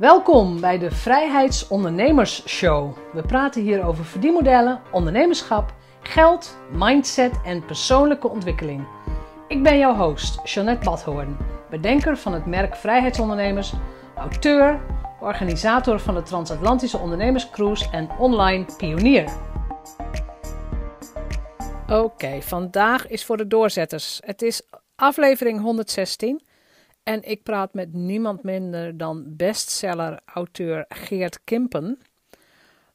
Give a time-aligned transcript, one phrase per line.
[0.00, 2.96] Welkom bij de Vrijheidsondernemers Show.
[3.12, 8.86] We praten hier over verdienmodellen, ondernemerschap, geld, mindset en persoonlijke ontwikkeling.
[9.48, 11.36] Ik ben jouw host, Jeanette Badhoorn,
[11.70, 13.72] bedenker van het merk Vrijheidsondernemers,
[14.16, 14.80] auteur,
[15.20, 19.32] organisator van de Transatlantische Ondernemerscruise en online pionier.
[21.88, 24.20] Oké, vandaag is voor de doorzetters.
[24.24, 24.62] Het is
[24.94, 26.42] aflevering 116
[27.10, 32.00] en ik praat met niemand minder dan bestseller-auteur Geert Kimpen.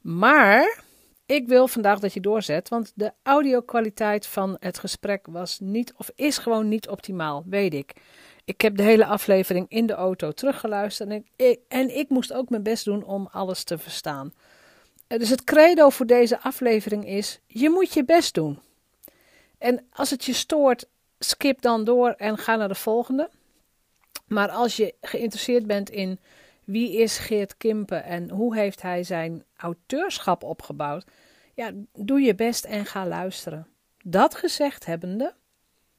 [0.00, 0.82] Maar
[1.26, 6.10] ik wil vandaag dat je doorzet, want de audio-kwaliteit van het gesprek was niet of
[6.14, 7.92] is gewoon niet optimaal, weet ik.
[8.44, 12.50] Ik heb de hele aflevering in de auto teruggeluisterd en ik, en ik moest ook
[12.50, 14.32] mijn best doen om alles te verstaan.
[15.06, 18.58] Dus het credo voor deze aflevering is: je moet je best doen.
[19.58, 20.86] En als het je stoort,
[21.18, 23.30] skip dan door en ga naar de volgende.
[24.26, 26.18] Maar als je geïnteresseerd bent in
[26.64, 31.04] wie is Geert Kimpen en hoe heeft hij zijn auteurschap opgebouwd,
[31.54, 33.66] ja, doe je best en ga luisteren.
[34.04, 35.34] Dat gezegd hebbende,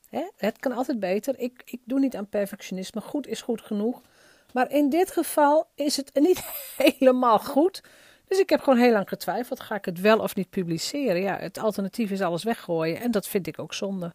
[0.09, 1.39] hè, het kan altijd beter.
[1.39, 3.01] Ik, ik doe niet aan perfectionisme.
[3.01, 4.01] Goed is goed genoeg.
[4.53, 6.43] Maar in dit geval is het niet
[6.77, 7.83] helemaal goed.
[8.27, 11.21] Dus ik heb gewoon heel lang getwijfeld: ga ik het wel of niet publiceren?
[11.21, 14.13] Ja, het alternatief is alles weggooien en dat vind ik ook zonde.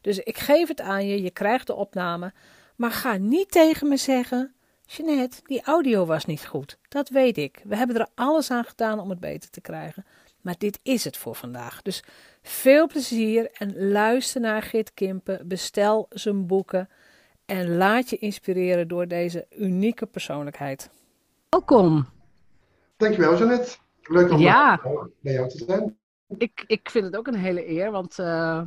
[0.00, 2.32] Dus ik geef het aan je, je krijgt de opname.
[2.76, 4.54] Maar ga niet tegen me zeggen:
[4.86, 6.78] Jeanette, die audio was niet goed.
[6.88, 7.60] Dat weet ik.
[7.64, 10.04] We hebben er alles aan gedaan om het beter te krijgen.
[10.40, 11.82] Maar dit is het voor vandaag.
[11.82, 12.04] Dus
[12.42, 15.48] veel plezier en luister naar Git Kimpen.
[15.48, 16.88] Bestel zijn boeken
[17.46, 20.90] en laat je inspireren door deze unieke persoonlijkheid.
[21.48, 22.06] Welkom.
[22.96, 23.76] Dankjewel, Jeannette.
[24.02, 24.80] Leuk om ja.
[25.20, 25.98] bij jou te zijn.
[26.38, 28.62] Ik, ik vind het ook een hele eer, want uh,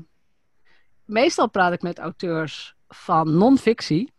[1.05, 4.11] meestal praat ik met auteurs van non-fictie.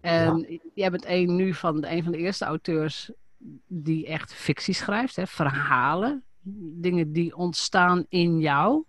[0.00, 0.58] En ja.
[0.74, 3.10] jij bent een, nu van een van de eerste auteurs
[3.66, 5.26] die echt fictie schrijft, hè?
[5.26, 6.24] verhalen,
[6.80, 8.84] dingen die ontstaan in jou.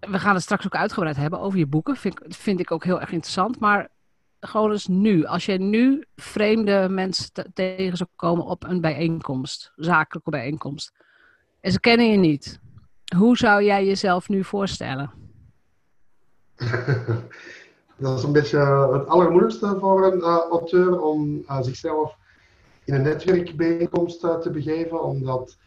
[0.00, 1.96] We gaan het straks ook uitgebreid hebben over je boeken.
[1.96, 3.60] Vind, vind ik ook heel erg interessant.
[3.60, 3.88] Maar
[4.40, 5.24] gewoon eens nu.
[5.24, 10.92] Als je nu vreemde mensen tegen zou komen op een bijeenkomst, zakelijke bijeenkomst,
[11.60, 12.60] en ze kennen je niet,
[13.16, 15.27] hoe zou jij jezelf nu voorstellen?
[17.96, 18.58] dat is een beetje
[18.92, 22.16] het allermoeilijkste voor een uh, auteur om uh, zichzelf
[22.84, 25.58] in een netwerkbijeenkomst te begeven, omdat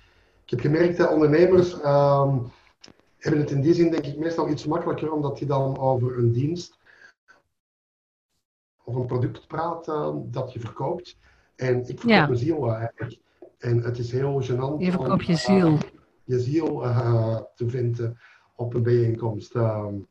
[0.43, 2.51] ik heb gemerkt dat ondernemers um,
[3.17, 6.31] hebben het in die zin denk ik meestal iets makkelijker, omdat die dan over een
[6.31, 6.77] dienst
[8.83, 9.85] of een product praat
[10.25, 11.17] dat je verkoopt.
[11.55, 12.25] En ik verkoop ja.
[12.25, 13.17] mijn ziel eigenlijk.
[13.57, 15.77] En het is heel gênant je om je, ziel.
[16.23, 16.79] je ziel
[17.55, 18.19] te vinden
[18.55, 19.55] op een bijeenkomst.
[19.55, 20.07] Um,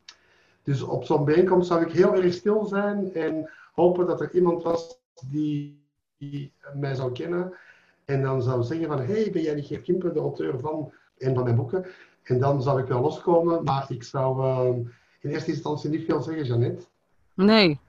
[0.63, 4.63] dus op zo'n bijeenkomst zou ik heel erg stil zijn en hopen dat er iemand
[4.63, 4.99] was
[5.29, 5.83] die,
[6.17, 7.53] die mij zou kennen.
[8.05, 11.35] En dan zou zeggen van, hey, ben jij die Geert Kimper, de auteur van een
[11.35, 11.85] van mijn boeken?
[12.23, 14.85] En dan zou ik wel loskomen, maar ik zou uh,
[15.19, 16.85] in eerste instantie niet veel zeggen, Jeannette.
[17.33, 17.79] Nee.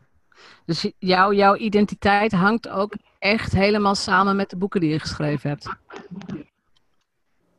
[0.65, 5.51] Dus jou, jouw identiteit hangt ook echt helemaal samen met de boeken die je geschreven
[5.51, 5.69] hebt?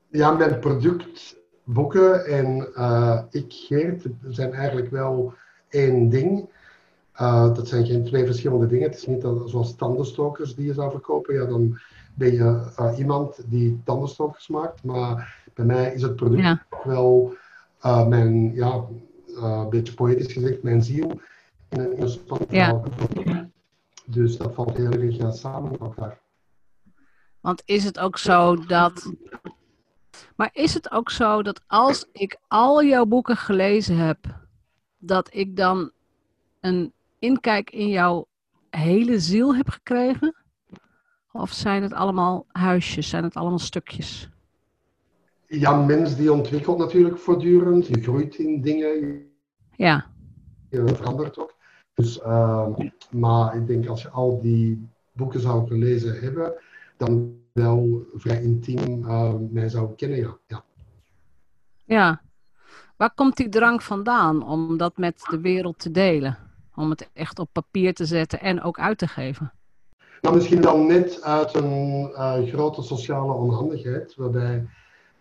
[0.08, 5.34] Ja, mijn product boeken en uh, ik, Geert, zijn eigenlijk wel
[5.70, 6.50] één ding.
[7.22, 8.90] Uh, dat zijn geen twee verschillende dingen.
[8.90, 11.34] Het is niet dat, zoals tandenstokers die je zou verkopen.
[11.34, 11.80] Ja, dan
[12.14, 14.84] ben je uh, iemand die tandenstokers maakt.
[14.84, 16.66] Maar bij mij is het product ja.
[16.84, 17.34] wel
[18.08, 18.86] mijn, ja,
[19.36, 21.20] een beetje poëtisch gezegd, mijn ziel
[21.70, 22.82] in een, in een ja.
[24.06, 26.20] Dus dat valt heel erg samen met elkaar.
[27.40, 29.12] Want is het ook zo dat
[30.36, 34.18] maar is het ook zo dat als ik al jouw boeken gelezen heb,
[34.98, 35.92] dat ik dan
[36.60, 38.28] een inkijk in jouw
[38.70, 40.36] hele ziel heb gekregen?
[41.32, 44.30] Of zijn het allemaal huisjes, zijn het allemaal stukjes?
[45.48, 47.88] Ja, mens die ontwikkelt natuurlijk voortdurend.
[47.88, 49.26] Je groeit in dingen.
[49.76, 50.06] Ja.
[50.70, 51.56] Je verandert ook.
[51.94, 52.68] Dus, uh,
[53.12, 56.54] maar ik denk als je al die boeken zou gelezen hebben,
[56.98, 60.38] dan wel vrij intiem uh, mij zou kennen, ja.
[60.48, 60.64] ja.
[61.86, 62.22] Ja.
[62.98, 66.38] Waar komt die drang vandaan om dat met de wereld te delen?
[66.76, 69.54] Om het echt op papier te zetten en ook uit te geven?
[70.22, 74.68] Nou, misschien dan net uit een uh, grote sociale onhandigheid, waarbij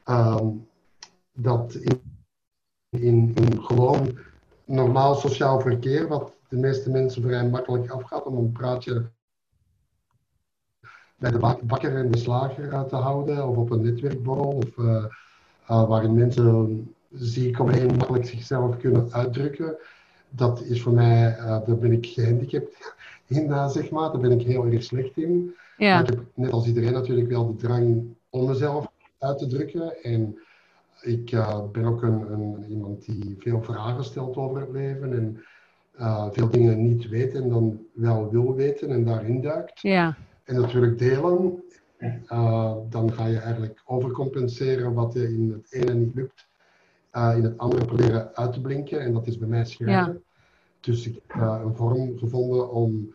[0.06, 0.46] uh,
[1.32, 2.02] dat in,
[2.88, 4.18] in, in, gewoon
[4.64, 9.10] normaal sociaal verkeer, wat de meeste mensen vrij makkelijk afgaat om een praatje
[11.22, 15.04] bij de bakker en de slager te houden, of op een netwerkborrel, of uh,
[15.70, 19.76] uh, waarin mensen ziek of heel makkelijk zichzelf kunnen uitdrukken.
[20.28, 22.94] Dat is voor mij, uh, daar ben ik gehandicapt
[23.26, 24.12] in zeg maar.
[24.12, 25.54] Daar ben ik heel erg slecht in.
[25.76, 26.00] Ja.
[26.00, 28.86] ik heb net als iedereen natuurlijk wel de drang om mezelf
[29.18, 30.02] uit te drukken.
[30.02, 30.38] En
[31.00, 31.30] ik
[31.72, 35.12] ben ook een, een, iemand die veel vragen stelt over het leven.
[35.12, 35.44] En
[36.32, 39.80] veel dingen niet weet en dan wel wil weten en daarin duikt.
[39.80, 40.16] Ja.
[40.44, 41.62] En natuurlijk delen.
[42.88, 46.48] dan ga je eigenlijk overcompenseren wat je in het ene niet lukt
[47.12, 49.00] uh, in het andere proberen uit te blinken.
[49.00, 50.24] En dat is bij mij schrijven.
[50.80, 53.14] Dus ik heb uh, een vorm gevonden om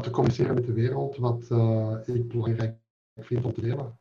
[0.00, 1.42] te communiceren met de wereld, wat
[2.06, 2.76] ik belangrijk
[3.16, 3.98] vind om te delen.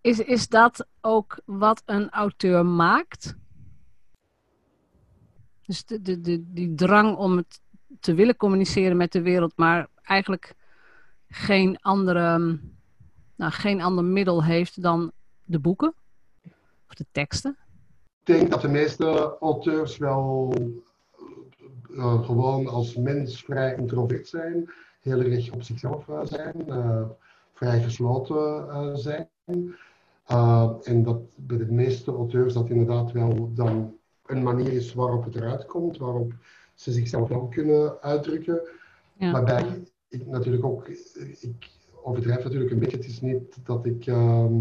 [0.00, 3.36] Is, is dat ook wat een auteur maakt?
[5.66, 7.60] Dus de, de, de, die drang om het
[8.00, 10.54] te willen communiceren met de wereld, maar eigenlijk
[11.28, 12.58] geen, andere,
[13.36, 15.12] nou, geen ander middel heeft dan
[15.44, 15.94] de boeken
[16.88, 17.56] of de teksten?
[18.28, 20.54] denk dat de meeste auteurs wel
[21.90, 24.70] uh, gewoon als mens vrij introvert zijn,
[25.00, 27.02] heel erg op zichzelf uh, zijn, uh,
[27.52, 29.28] vrij gesloten zijn.
[30.82, 33.96] en dat bij de meeste auteurs dat inderdaad wel dan
[34.26, 36.32] een manier is waarop het eruit komt, waarop
[36.74, 38.60] ze zichzelf wel kunnen uitdrukken.
[39.18, 39.30] Ja.
[39.32, 40.88] Waarbij ik natuurlijk ook,
[41.40, 41.70] ik
[42.02, 44.60] overdrijf natuurlijk een beetje, het is niet dat ik ehm,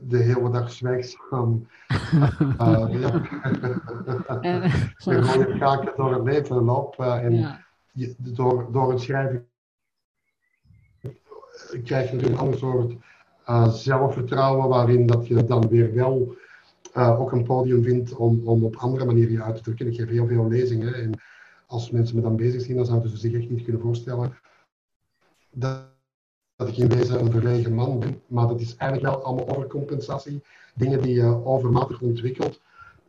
[0.00, 1.66] de hele dag zwijgzaam
[2.60, 2.90] uh,
[5.00, 6.96] de rode kaken door het leven loop.
[7.00, 7.58] Uh, en
[7.92, 9.48] je, door, door het schrijven
[11.82, 12.94] krijg je natuurlijk een ander soort
[13.48, 16.34] uh, zelfvertrouwen, waarin dat je dan weer wel
[16.96, 19.86] uh, ook een podium vindt om, om op andere manieren je uit te drukken.
[19.86, 21.20] Ik geef heel veel lezingen en
[21.66, 24.32] als mensen me dan bezig zien, dan zouden ze zich echt niet kunnen voorstellen
[25.50, 25.88] dat
[26.60, 28.22] dat ik in wezen een verlegen man ben.
[28.26, 30.42] Maar dat is eigenlijk wel allemaal overcompensatie.
[30.74, 32.60] Dingen die je overmatig ontwikkelt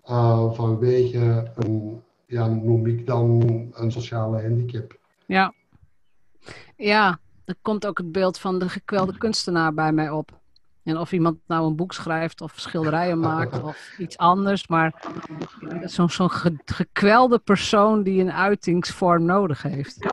[0.09, 3.41] uh, vanwege een, ja, noem ik dan,
[3.73, 4.97] een sociale handicap.
[5.25, 5.53] Ja.
[6.75, 10.39] Ja, er komt ook het beeld van de gekwelde kunstenaar bij mij op.
[10.83, 14.67] En of iemand nou een boek schrijft of schilderijen maakt of iets anders.
[14.67, 15.03] Maar
[15.83, 16.27] zo'n zo
[16.65, 20.09] gekwelde persoon die een uitingsvorm nodig heeft.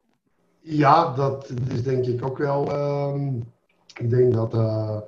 [0.71, 2.69] Ja, dat is denk ik ook wel.
[2.71, 3.33] Uh,
[3.97, 4.99] ik denk dat uh,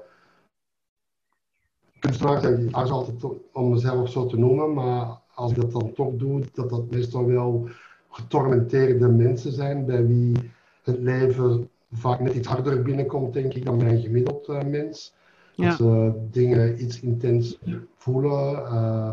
[1.99, 6.15] kunstenaars, ik aarzel altijd om mezelf zo te noemen, maar als ik dat dan toch
[6.17, 7.69] doe, dat dat meestal wel
[8.11, 10.51] getormenteerde mensen zijn bij wie
[10.83, 15.15] het leven vaak net iets harder binnenkomt, denk ik, dan bij een gemiddeld uh, mens.
[15.55, 15.69] Ja.
[15.69, 17.59] Dat ze dingen iets intens
[17.97, 19.11] voelen, uh,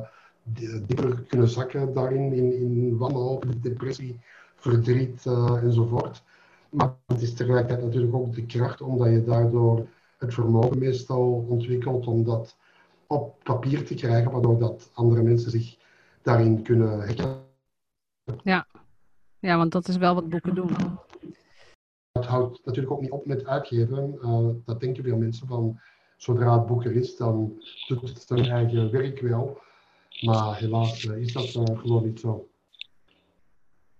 [0.85, 4.19] dieper kunnen zakken daarin, in, in wanhoop, depressie,
[4.55, 5.25] verdriet
[5.63, 6.23] enzovoort.
[6.69, 9.87] Maar het is tegelijkertijd natuurlijk ook de kracht, omdat je daardoor
[10.17, 12.57] het vermogen meestal ontwikkelt om dat
[13.07, 15.77] op papier te krijgen, waardoor dat andere mensen zich
[16.21, 17.45] daarin kunnen herkennen.
[18.43, 18.67] Ja.
[19.39, 20.69] ja, want dat is wel wat boeken doen.
[22.11, 24.19] Het houdt natuurlijk ook niet op met uitgeven.
[24.21, 25.79] Uh, dat denken veel mensen van,
[26.17, 29.61] zodra het boek er is, dan doet het zijn eigen werk wel.
[30.21, 32.49] Maar helaas uh, is dat uh, gewoon niet zo.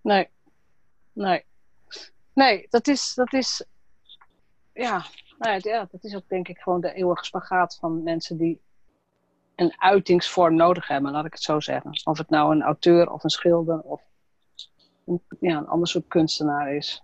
[0.01, 0.29] Nee,
[1.13, 1.43] nee.
[2.37, 3.65] Nee, dat is, dat is
[4.73, 5.05] ja,
[5.37, 8.61] nou ja, dat is ook denk ik gewoon de eeuwige spagaat van mensen die
[9.55, 12.01] een uitingsvorm nodig hebben, laat ik het zo zeggen.
[12.03, 14.01] Of het nou een auteur of een schilder of
[15.05, 17.03] een, ja, een ander soort kunstenaar is.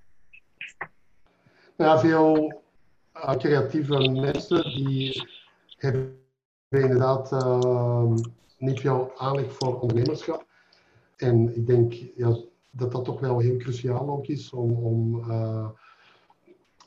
[1.75, 2.61] Ja, veel
[3.15, 5.29] uh, creatieve mensen die
[5.77, 6.25] hebben
[6.69, 8.13] inderdaad uh,
[8.57, 10.45] niet veel aanleg voor ondernemerschap.
[11.15, 12.37] En ik denk, ja,
[12.75, 15.69] dat dat toch wel heel cruciaal ook is om, om uh,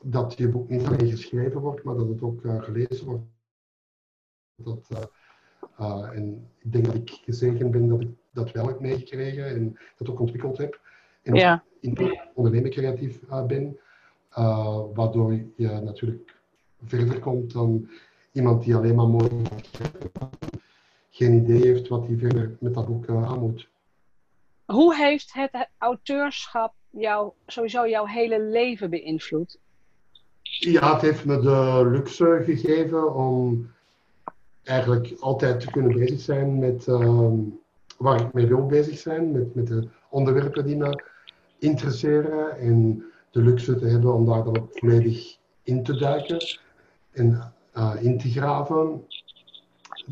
[0.02, 3.24] dat je boek niet alleen geschreven wordt, maar dat het ook uh, gelezen wordt.
[4.56, 4.88] Dat,
[5.80, 9.78] uh, en ik denk dat ik gezegend ben dat ik dat wel heb meegekregen en
[9.96, 10.80] dat ook ontwikkeld heb.
[11.22, 11.64] En ja.
[11.80, 13.78] in ondernemen creatief ben,
[14.94, 16.36] waardoor je natuurlijk
[16.84, 17.88] verder komt dan
[18.32, 19.28] iemand die alleen maar mooi
[21.10, 23.68] geen idee heeft wat hij verder met dat boek aan moet.
[24.66, 29.58] Hoe heeft het auteurschap jou, sowieso jouw hele leven beïnvloed?
[30.42, 33.70] Ja, het heeft me de luxe gegeven om
[34.62, 37.30] eigenlijk altijd te kunnen bezig zijn met uh,
[37.98, 41.02] waar ik mee wil bezig zijn, met, met de onderwerpen die me
[41.58, 46.58] interesseren en de luxe te hebben om daar dan volledig in te duiken
[47.12, 49.06] en uh, in te graven.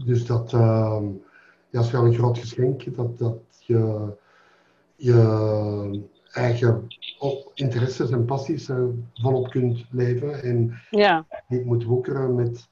[0.04, 1.02] Dus dat uh,
[1.70, 4.12] ja, is wel een groot geschenk dat, dat je
[4.96, 6.86] je eigen
[7.54, 8.84] interesses en passies uh,
[9.14, 10.42] volop kunt leven.
[10.42, 11.26] En ja.
[11.48, 12.68] niet moet woekeren met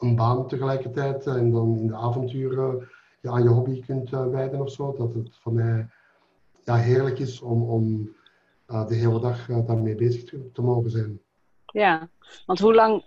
[0.00, 2.88] een baan tegelijkertijd en dan in de avonturen
[3.20, 4.92] je aan je hobby kunt uh, wijden of zo.
[4.92, 5.88] Dat het voor mij
[6.64, 8.14] ja, heerlijk is om, om
[8.66, 11.20] de hele dag daarmee bezig te, te, mogen zijn.
[11.66, 12.08] Ja,
[12.46, 13.04] want hoe lang,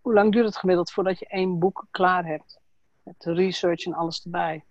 [0.00, 2.60] hoe lang duurt het gemiddeld voordat je één boek klaar hebt?
[3.02, 4.64] Met de research en alles erbij.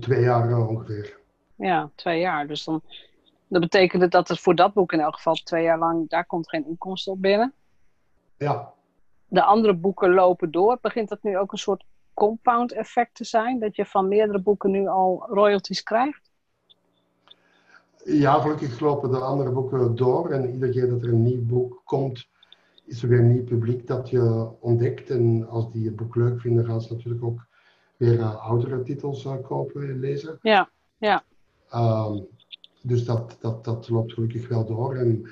[0.00, 1.21] Twee jaar ongeveer.
[1.62, 2.46] Ja, twee jaar.
[2.46, 2.82] Dus dan
[3.48, 6.48] dat betekent dat er voor dat boek in elk geval twee jaar lang, daar komt
[6.48, 7.52] geen inkomsten op binnen.
[8.36, 8.72] Ja.
[9.26, 10.78] De andere boeken lopen door.
[10.80, 13.58] Begint dat nu ook een soort compound effect te zijn?
[13.58, 16.30] Dat je van meerdere boeken nu al royalties krijgt?
[18.04, 20.30] Ja, gelukkig lopen de andere boeken door.
[20.30, 22.28] En iedere keer dat er een nieuw boek komt,
[22.84, 25.10] is er weer een nieuw publiek dat je ontdekt.
[25.10, 27.46] En als die het boek leuk vinden, gaan ze natuurlijk ook
[27.96, 30.38] weer uh, oudere titels uh, kopen en lezen.
[30.40, 31.22] Ja, ja.
[31.74, 32.26] Um,
[32.82, 34.94] dus dat, dat, dat loopt gelukkig wel door.
[34.94, 35.26] En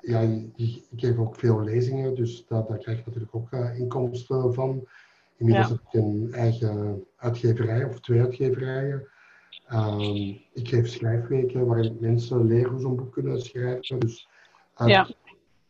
[0.00, 0.20] ja,
[0.56, 4.88] ik geef ook veel lezingen, dus daar, daar krijg je natuurlijk ook uh, inkomsten van.
[5.36, 9.08] Inmiddels heb ik een eigen uitgeverij of twee uitgeverijen.
[9.72, 13.98] Um, ik geef schrijfweken waarin mensen leren hoe ze een boek kunnen schrijven.
[13.98, 14.28] Dus
[14.74, 15.08] uit ja.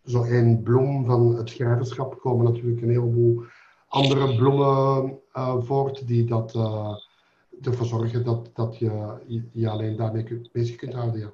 [0.05, 3.45] zo één bloem van het schrijverschap komen natuurlijk een heleboel
[3.89, 6.95] andere bloemen uh, voort die dat uh,
[7.63, 9.17] ervoor zorgen dat, dat je
[9.53, 11.21] je alleen daarmee bezig kunt houden.
[11.21, 11.33] Ja.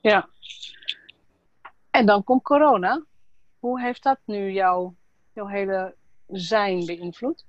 [0.00, 0.28] ja.
[1.90, 3.04] En dan komt corona.
[3.58, 4.94] Hoe heeft dat nu jouw,
[5.32, 5.94] jouw hele
[6.26, 7.46] zijn beïnvloed?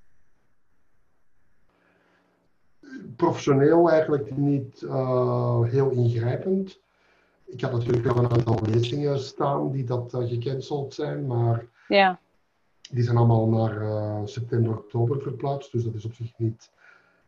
[3.15, 6.79] Professioneel eigenlijk niet uh, heel ingrijpend.
[7.45, 12.19] Ik had natuurlijk wel een aantal lezingen staan die dat uh, gecanceld zijn, maar ja.
[12.91, 15.71] die zijn allemaal naar uh, september, oktober verplaatst.
[15.71, 16.71] Dus dat is op zich niet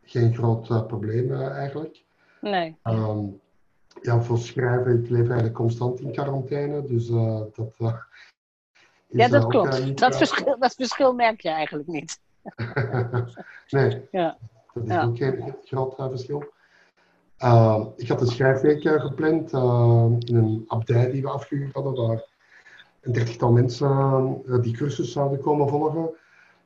[0.04, 2.04] geen groot uh, probleem uh, eigenlijk.
[2.40, 2.76] Nee.
[2.84, 3.40] Um,
[4.02, 7.92] ja, voor schrijven, ik leef eigenlijk constant in quarantaine, dus uh, dat is
[9.06, 9.98] Ja, dat klopt.
[9.98, 12.20] dat, verschil, dat verschil merk je eigenlijk niet.
[13.68, 14.38] nee, ja.
[14.74, 16.52] dat is ook geen groot verschil.
[17.38, 22.24] Uh, ik had een schrijfweek gepland uh, in een abdij die we afgehuurd hadden, waar
[23.00, 26.10] een dertigtal mensen die cursus zouden komen volgen.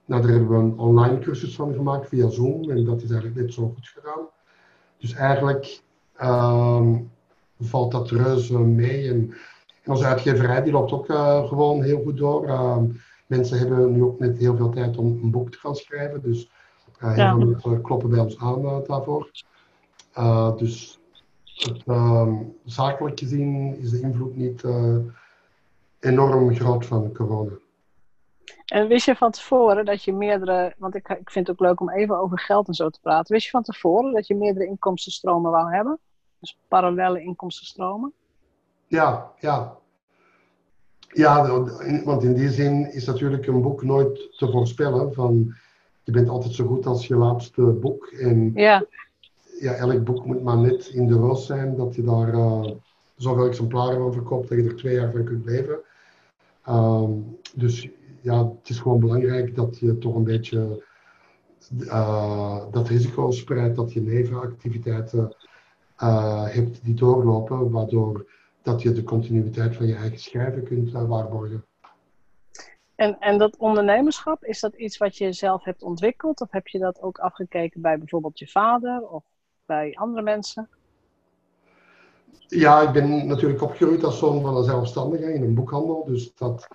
[0.09, 3.41] Nou, daar hebben we een online cursus van gemaakt via Zoom en dat is eigenlijk
[3.41, 4.27] net zo goed gedaan.
[4.99, 5.83] Dus eigenlijk
[6.23, 7.11] um,
[7.59, 9.09] valt dat reuze mee.
[9.09, 9.35] En,
[9.83, 12.47] en, onze uitgeverij die loopt ook uh, gewoon heel goed door.
[12.47, 12.77] Uh,
[13.27, 16.23] mensen hebben nu ook net heel veel tijd om een boek te gaan schrijven.
[16.23, 16.51] Dus
[17.03, 17.37] uh, heel ja.
[17.37, 19.31] veel mensen kloppen bij ons aan daarvoor.
[20.57, 21.01] dus
[21.45, 22.35] het, ehm,
[22.65, 24.65] zakelijk gezien is de invloed niet
[26.01, 27.59] enorm groot van corona.
[28.69, 31.81] En wist je van tevoren dat je meerdere, want ik, ik vind het ook leuk
[31.81, 33.33] om even over geld en zo te praten.
[33.33, 35.99] Wist je van tevoren dat je meerdere inkomstenstromen wou hebben?
[36.39, 38.13] Dus parallele inkomstenstromen?
[38.87, 39.77] Ja, ja.
[41.13, 41.65] Ja,
[42.05, 45.15] want in die zin is natuurlijk een boek nooit te voorspellen.
[45.15, 45.55] Van,
[46.05, 48.07] je bent altijd zo goed als je laatste boek.
[48.07, 48.85] En ja.
[49.61, 52.71] Ja, elk boek moet maar net in de roos zijn dat je daar uh,
[53.17, 55.79] zoveel exemplaren van verkoopt dat je er twee jaar van kunt leven.
[56.69, 57.89] Um, dus
[58.29, 60.85] ja, het is gewoon belangrijk dat je toch een beetje
[61.83, 65.37] uh, dat risico spreidt, dat je nevenactiviteiten
[66.03, 68.31] uh, hebt die doorlopen, waardoor
[68.63, 71.65] dat je de continuïteit van je eigen schrijven kunt uh, waarborgen.
[72.95, 76.41] En, en dat ondernemerschap, is dat iets wat je zelf hebt ontwikkeld?
[76.41, 79.25] Of heb je dat ook afgekeken bij bijvoorbeeld je vader of
[79.67, 80.69] bij andere mensen?
[82.47, 86.05] Ja, ik ben natuurlijk opgegroeid als zoon van een zelfstandige in een boekhandel.
[86.05, 86.69] Dus dat,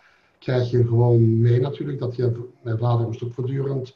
[0.44, 2.00] krijg je gewoon mee natuurlijk.
[2.00, 2.32] Dat je,
[2.62, 3.96] mijn vader moest ook voortdurend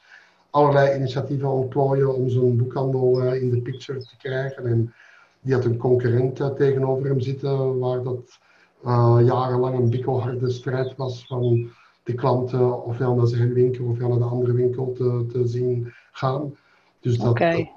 [0.50, 4.66] allerlei initiatieven ontplooien om zo'n boekhandel uh, in de picture te krijgen.
[4.66, 4.94] En
[5.42, 8.40] die had een concurrent uh, tegenover hem zitten, waar dat
[8.86, 11.70] uh, jarenlang een bikkelharde strijd was van
[12.04, 16.56] de klanten ofwel naar zijn winkel ofwel naar de andere winkel te, te zien gaan.
[17.00, 17.72] Dus dat, okay,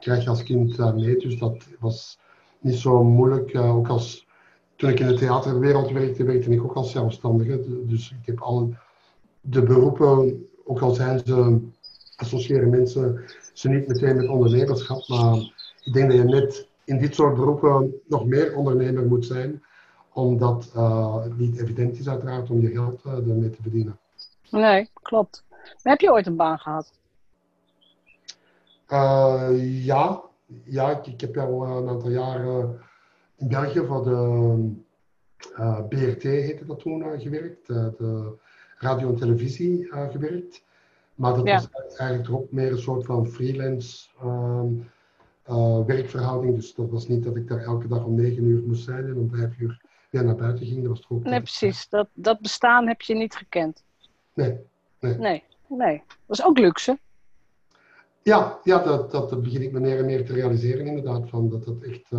[0.00, 1.16] krijg je als kind mee.
[1.16, 2.18] Dus dat was
[2.60, 3.56] niet zo moeilijk.
[3.56, 4.27] ook als
[4.78, 7.86] toen ik in de theaterwereld werkte, werkte ik ook als zelfstandige.
[7.86, 8.68] Dus ik heb alle
[9.40, 11.58] de beroepen, ook al zijn ze,
[12.16, 15.36] associëren mensen ze niet meteen met ondernemerschap, maar
[15.84, 19.62] ik denk dat je net in dit soort beroepen nog meer ondernemer moet zijn,
[20.12, 23.98] omdat uh, het niet evident is uiteraard om je geld uh, ermee te verdienen.
[24.50, 25.44] Nee, klopt.
[25.82, 26.92] heb je ooit een baan gehad?
[28.88, 30.22] Uh, ja,
[30.64, 32.80] ja ik, ik, heb al een aantal jaren
[33.38, 34.10] in België voor de
[35.58, 38.32] uh, eh, BRT heette dat toen uh, gewerkt, uh, de
[38.78, 40.64] radio en televisie gewerkt.
[41.14, 46.54] Maar dat was eigenlijk ook meer een soort van freelance ehm, werkverhouding.
[46.54, 49.16] Dus dat was niet dat ik daar elke dag om negen uur moest zijn en
[49.16, 49.80] om vijf uur
[50.10, 50.80] weer naar buiten ging.
[50.80, 51.88] Dat was toch ook nee, precies.
[51.88, 53.84] Dat, dat bestaan heb je niet gekend.
[54.34, 54.58] Nee.
[55.00, 55.44] Nee, nee.
[55.66, 56.02] nee.
[56.26, 56.98] Dat is ook luxe.
[58.22, 61.28] Ja, ja dat, dat begin ik me meer en meer te realiseren inderdaad.
[61.28, 62.10] Van dat dat echt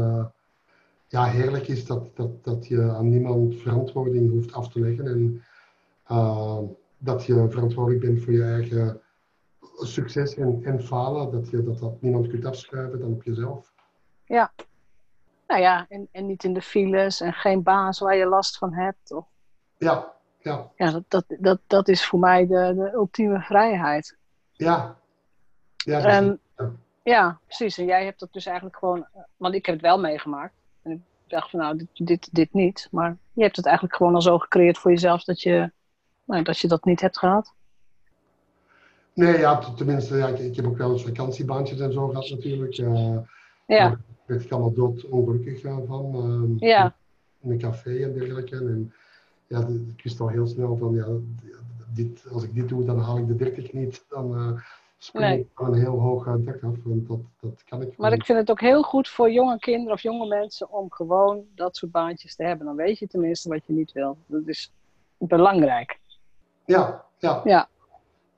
[1.10, 5.06] ja, heerlijk is dat, dat, dat je aan niemand verantwoording hoeft af te leggen.
[5.06, 5.44] En
[6.12, 6.60] uh,
[6.98, 9.02] dat je verantwoordelijk bent voor je eigen
[9.78, 11.32] succes en, en falen.
[11.32, 13.74] Dat je dat, dat niemand kunt afschuiven dan op jezelf.
[14.26, 14.52] Ja.
[15.48, 18.74] Nou ja, en, en niet in de files en geen baas waar je last van
[18.74, 19.12] hebt.
[19.12, 19.26] Of...
[19.78, 20.72] Ja, ja.
[20.76, 24.18] Ja, dat, dat, dat, dat is voor mij de, de ultieme vrijheid.
[24.52, 24.98] Ja.
[25.76, 26.72] Ja, en, ja.
[27.04, 27.78] ja, precies.
[27.78, 29.08] En jij hebt dat dus eigenlijk gewoon...
[29.38, 30.58] Want ik heb het wel meegemaakt.
[31.30, 32.88] Ik dacht van nou, dit, dit, dit niet.
[32.92, 35.72] Maar je hebt het eigenlijk gewoon al zo gecreëerd voor jezelf dat je,
[36.26, 37.54] nou, dat, je dat niet hebt gehad.
[39.14, 42.78] Nee, ja, tenminste, ja, ik, ik, heb ook wel eens vakantiebaantjes en zo gehad natuurlijk.
[42.78, 43.18] Uh,
[43.66, 43.90] ja.
[43.90, 46.60] Daar werd ik allemaal dood ongelukkig van.
[46.60, 46.96] Uh, ja.
[47.42, 48.56] In een café en dergelijke.
[48.56, 48.94] En
[49.48, 51.08] ja, ik wist al heel snel van, ja,
[51.94, 54.06] dit, als ik dit doe, dan haal ik de 30 niet.
[54.10, 54.62] Dan uh,
[55.14, 55.50] nee.
[55.56, 58.50] van een heel hoog dak af, want dat, dat kan ik Maar ik vind het
[58.52, 62.44] ook heel goed voor jonge kinderen of jonge mensen om gewoon dat soort baantjes te
[62.44, 62.66] hebben.
[62.66, 64.18] Dan weet je tenminste wat je niet wil.
[64.26, 64.72] Dat is
[65.18, 66.00] belangrijk.
[66.66, 67.42] Ja, ja.
[67.44, 67.70] Ja,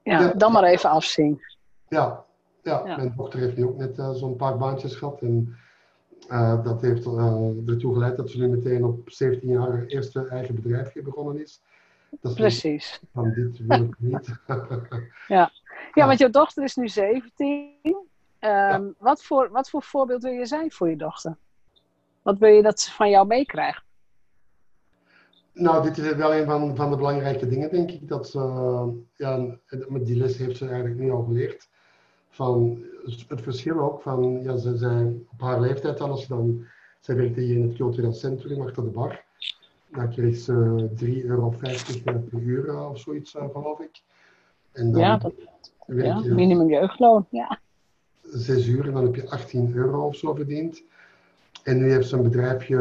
[0.03, 1.41] ja, ja dan maar even afzien.
[1.88, 2.25] Ja,
[2.63, 2.82] ja.
[2.86, 2.96] ja.
[2.96, 5.22] mijn dochter heeft nu ook net uh, zo'n paar baantjes gehad.
[5.22, 5.56] En
[6.30, 10.27] uh, dat heeft uh, ertoe geleid dat ze nu meteen op 17 jaar haar eerste
[10.27, 11.62] eigen bedrijfje begonnen is.
[12.20, 13.01] Dat Precies.
[13.13, 14.36] Van dit wil ik niet.
[15.27, 15.51] ja.
[15.94, 17.75] ja, want jouw dochter is nu 17.
[17.84, 18.00] Um,
[18.39, 18.84] ja.
[18.98, 21.38] wat, voor, wat voor voorbeeld wil je zijn voor je dochter?
[22.22, 23.84] Wat wil je dat ze van jou meekrijgt?
[25.53, 28.08] Nou, dit is wel een van, van de belangrijke dingen, denk ik.
[28.08, 28.39] Dat ze,
[29.15, 31.70] ja, met die les heeft ze eigenlijk nu al geleerd.
[32.30, 32.84] Van
[33.27, 36.65] het verschil ook van, ja, ze zijn op haar leeftijd dan, als je dan,
[37.00, 39.24] zij werkte hier in het cultureel centrum achter de bar.
[39.91, 41.50] Dan kreeg ze 3,50 euro
[42.03, 44.01] per uur of zoiets, geloof ik.
[44.71, 45.33] En dan ja, dat,
[45.86, 47.60] ja, minimum jeugdloon, ja.
[48.21, 50.83] Zes uur en dan heb je 18 euro of zo verdiend.
[51.63, 52.77] En nu heeft ze een bedrijfje,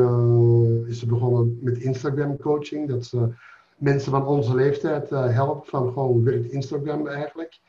[0.86, 2.88] is ze begonnen met Instagram coaching.
[2.88, 3.28] Dat ze
[3.76, 7.60] mensen van onze leeftijd helpt van gewoon werkt Instagram eigenlijk.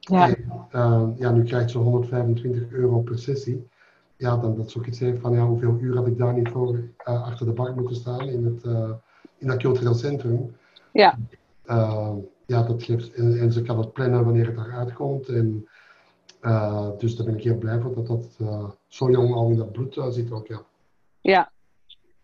[0.00, 0.28] Ja.
[0.28, 3.68] En, uh, ja, nu krijgt ze 125 euro per sessie.
[4.16, 6.48] Ja, dan dat ze ook iets heeft van ja, hoeveel uur had ik daar niet
[6.48, 8.64] voor uh, achter de bar moeten staan in, het,
[9.38, 10.56] in dat cultureel centrum.
[10.92, 11.18] Ja.
[12.46, 15.28] ja, dat geeft, en, en, ze kan het plannen wanneer het eruit komt.
[15.28, 15.68] En,
[16.98, 18.38] dus daar ben ik heel blij voor dat dat
[18.88, 20.62] zo jong al in dat bloed zit ook, ja.
[21.20, 21.52] Ja.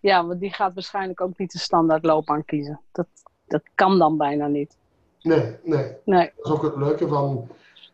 [0.00, 2.80] Ja, want die gaat waarschijnlijk ook niet de standaard loopbaan kiezen.
[2.92, 3.06] Dat,
[3.46, 4.76] dat kan dan bijna niet.
[5.22, 5.96] Nee, nee.
[6.04, 6.30] nee.
[6.36, 7.48] Dat is ook het leuke van,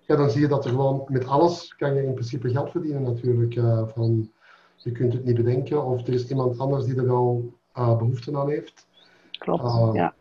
[0.07, 3.03] ja, dan zie je dat er gewoon met alles kan je in principe geld verdienen
[3.03, 3.55] natuurlijk.
[3.55, 4.31] Uh, van,
[4.77, 8.39] je kunt het niet bedenken of er is iemand anders die er wel uh, behoefte
[8.39, 8.87] aan heeft.
[9.31, 10.15] Klopt, uh, ja.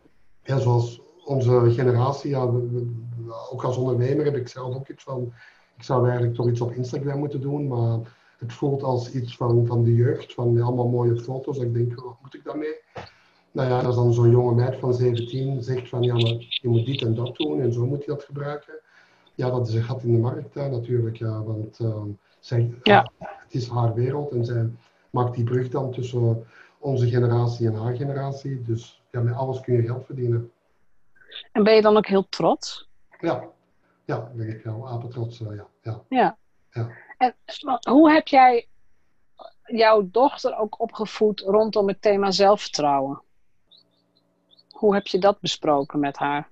[0.43, 5.03] Ja, zoals onze generatie, ja, we, we, ook als ondernemer heb ik zelf ook iets
[5.03, 5.33] van,
[5.77, 7.99] ik zou eigenlijk toch iets op Instagram moeten doen, maar
[8.37, 11.57] het voelt als iets van, van de jeugd, van allemaal mooie foto's.
[11.57, 12.75] Ik denk, wat moet ik daarmee?
[13.51, 16.85] Nou ja, als dan zo'n jonge meid van 17 zegt van, ja, maar je moet
[16.85, 18.73] dit en dat doen en zo moet je dat gebruiken.
[19.35, 22.03] Ja, dat is een gat in de markt natuurlijk, ja, want uh,
[22.39, 23.11] zij, ja.
[23.19, 24.69] het is haar wereld en zij
[25.09, 26.47] maakt die brug dan tussen
[26.79, 28.61] onze generatie en haar generatie.
[28.61, 30.51] Dus ja, met alles kun je geld verdienen.
[31.51, 32.89] En ben je dan ook heel trots?
[33.19, 33.43] Ja,
[34.05, 35.67] ja ben ik wel apetrots, uh, ja.
[35.81, 36.03] ja.
[36.09, 36.37] ja.
[36.69, 36.89] ja.
[37.17, 37.35] En
[37.89, 38.67] hoe heb jij
[39.65, 43.21] jouw dochter ook opgevoed rondom het thema zelfvertrouwen?
[44.71, 46.49] Hoe heb je dat besproken met haar?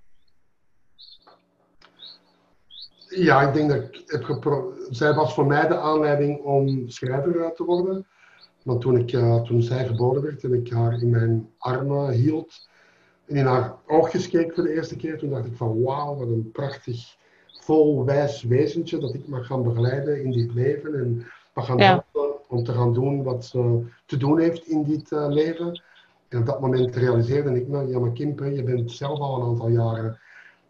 [3.16, 4.88] Ja, ik denk dat ik heb geprobeerd.
[4.90, 8.06] Zij was voor mij de aanleiding om schrijver te worden.
[8.64, 12.68] Want toen, ik, uh, toen zij geboren werd en ik haar in mijn armen hield
[13.26, 16.28] en in haar oogjes keek voor de eerste keer, toen dacht ik van wauw, wat
[16.28, 17.16] een prachtig
[17.60, 22.06] vol wijs wezentje dat ik mag gaan begeleiden in dit leven en mag gaan Ja.
[22.14, 25.82] helpen om te gaan doen wat ze te doen heeft in dit uh, leven.
[26.30, 29.48] En op dat moment realiseerde ik me, ja maar Kimpe, je bent zelf al een
[29.48, 30.20] aantal jaren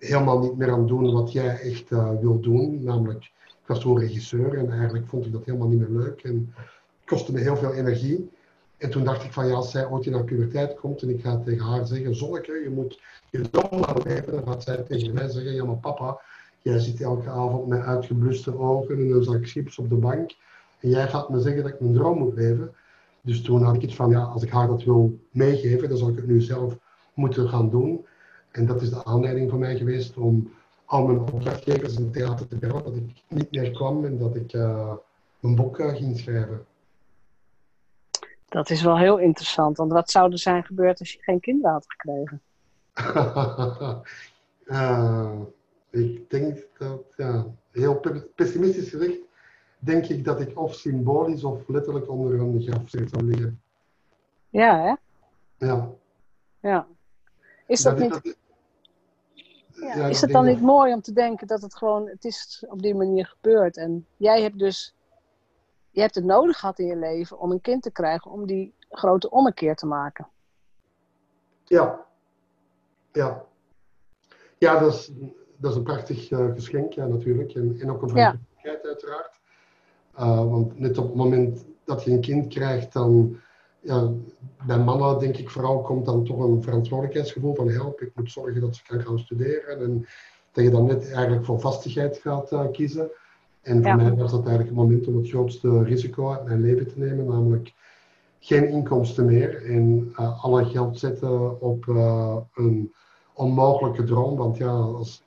[0.08, 2.84] helemaal niet meer aan het doen wat jij echt uh, wil doen.
[2.84, 6.54] Namelijk, ik was toen regisseur en eigenlijk vond ik dat helemaal niet meer leuk en
[6.56, 8.32] het kostte me heel veel energie.
[8.78, 11.22] En toen dacht ik van ja, als zij ooit in haar puberteit komt en ik
[11.22, 15.13] ga tegen haar zeggen, Zonneke, je moet je droom laten leven, dan gaat zij tegen
[15.13, 16.20] mij zeggen, ja maar papa,
[16.62, 20.32] jij zit elke avond met uitgebluste ogen en een zak chips op de bank
[20.80, 22.74] en jij gaat me zeggen dat ik mijn droom moet leven.
[23.22, 26.10] Dus toen had ik iets van, ja, als ik haar dat wil meegeven, dan zal
[26.10, 26.78] ik het nu zelf
[27.13, 28.06] moeten gaan doen.
[28.54, 30.54] En dat is de aanleiding voor mij geweest om
[30.86, 34.36] al mijn opdrachtgevers in het theater te bellen, dat ik niet meer kwam en dat
[34.36, 34.94] ik uh,
[35.39, 36.66] mijn boek uh, ging schrijven.
[38.50, 41.72] Dat is wel heel interessant, want wat zou er zijn gebeurd als je geen kinderen
[41.72, 42.42] had gekregen?
[44.66, 45.39] uh,
[46.04, 48.02] ik denk dat, ja, heel
[48.36, 49.18] pessimistisch gezegd,
[49.80, 53.62] denk ik dat ik of symbolisch of letterlijk onder een grafzet zou liggen.
[54.50, 54.94] Ja, hè?
[55.66, 55.89] Ja.
[56.60, 56.88] Ja.
[57.68, 58.42] Is dat, niet...
[59.84, 62.82] Ja, is het dan niet mooi om te denken dat het gewoon, het is op
[62.82, 63.78] die manier gebeurd.
[63.78, 64.96] En jij hebt dus,
[65.89, 68.74] je hebt het nodig gehad in je leven om een kind te krijgen, om die
[68.89, 70.28] grote ommekeer te maken.
[71.63, 72.06] Ja.
[73.12, 73.46] Ja.
[74.58, 75.12] Ja, dat is,
[75.58, 77.54] dat is een prachtig uh, geschenk, ja, natuurlijk.
[77.54, 79.39] En, en ook een verantwoordelijkheid, uiteraard.
[80.19, 83.39] Uh, want net op het moment dat je een kind krijgt, dan
[83.84, 84.12] ja,
[84.65, 88.62] bij mannen denk ik vooral komt dan toch een verantwoordelijkheidsgevoel van help, ik moet zorgen
[88.62, 90.08] dat ze kan gaan studeren en
[90.52, 93.10] dat je dan net eigenlijk voor vastigheid gaat uh, kiezen.
[93.62, 96.88] En voor mij was dat eigenlijk het moment om het grootste risico uit mijn leven
[96.88, 97.74] te nemen, namelijk
[98.39, 102.93] geen inkomsten meer en uh, alle geld zetten op uh, een
[103.34, 104.38] onmogelijke droom.
[104.38, 105.24] Want ja, als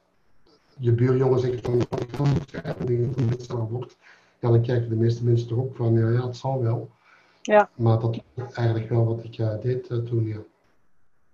[0.78, 3.96] je buurjongen zegt van ik moet schrijven en het wordt,
[4.38, 6.90] ja, dan kijken de meeste mensen erop van ja, ja, het zal wel.
[7.46, 7.70] Ja.
[7.74, 10.38] Maar dat is eigenlijk wel wat ik uh, deed uh, toen, ja.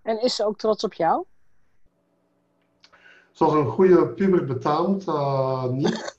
[0.02, 1.24] En is ze ook trots op jou?
[3.30, 6.16] Zoals een goede puber betaamt, uh, niet.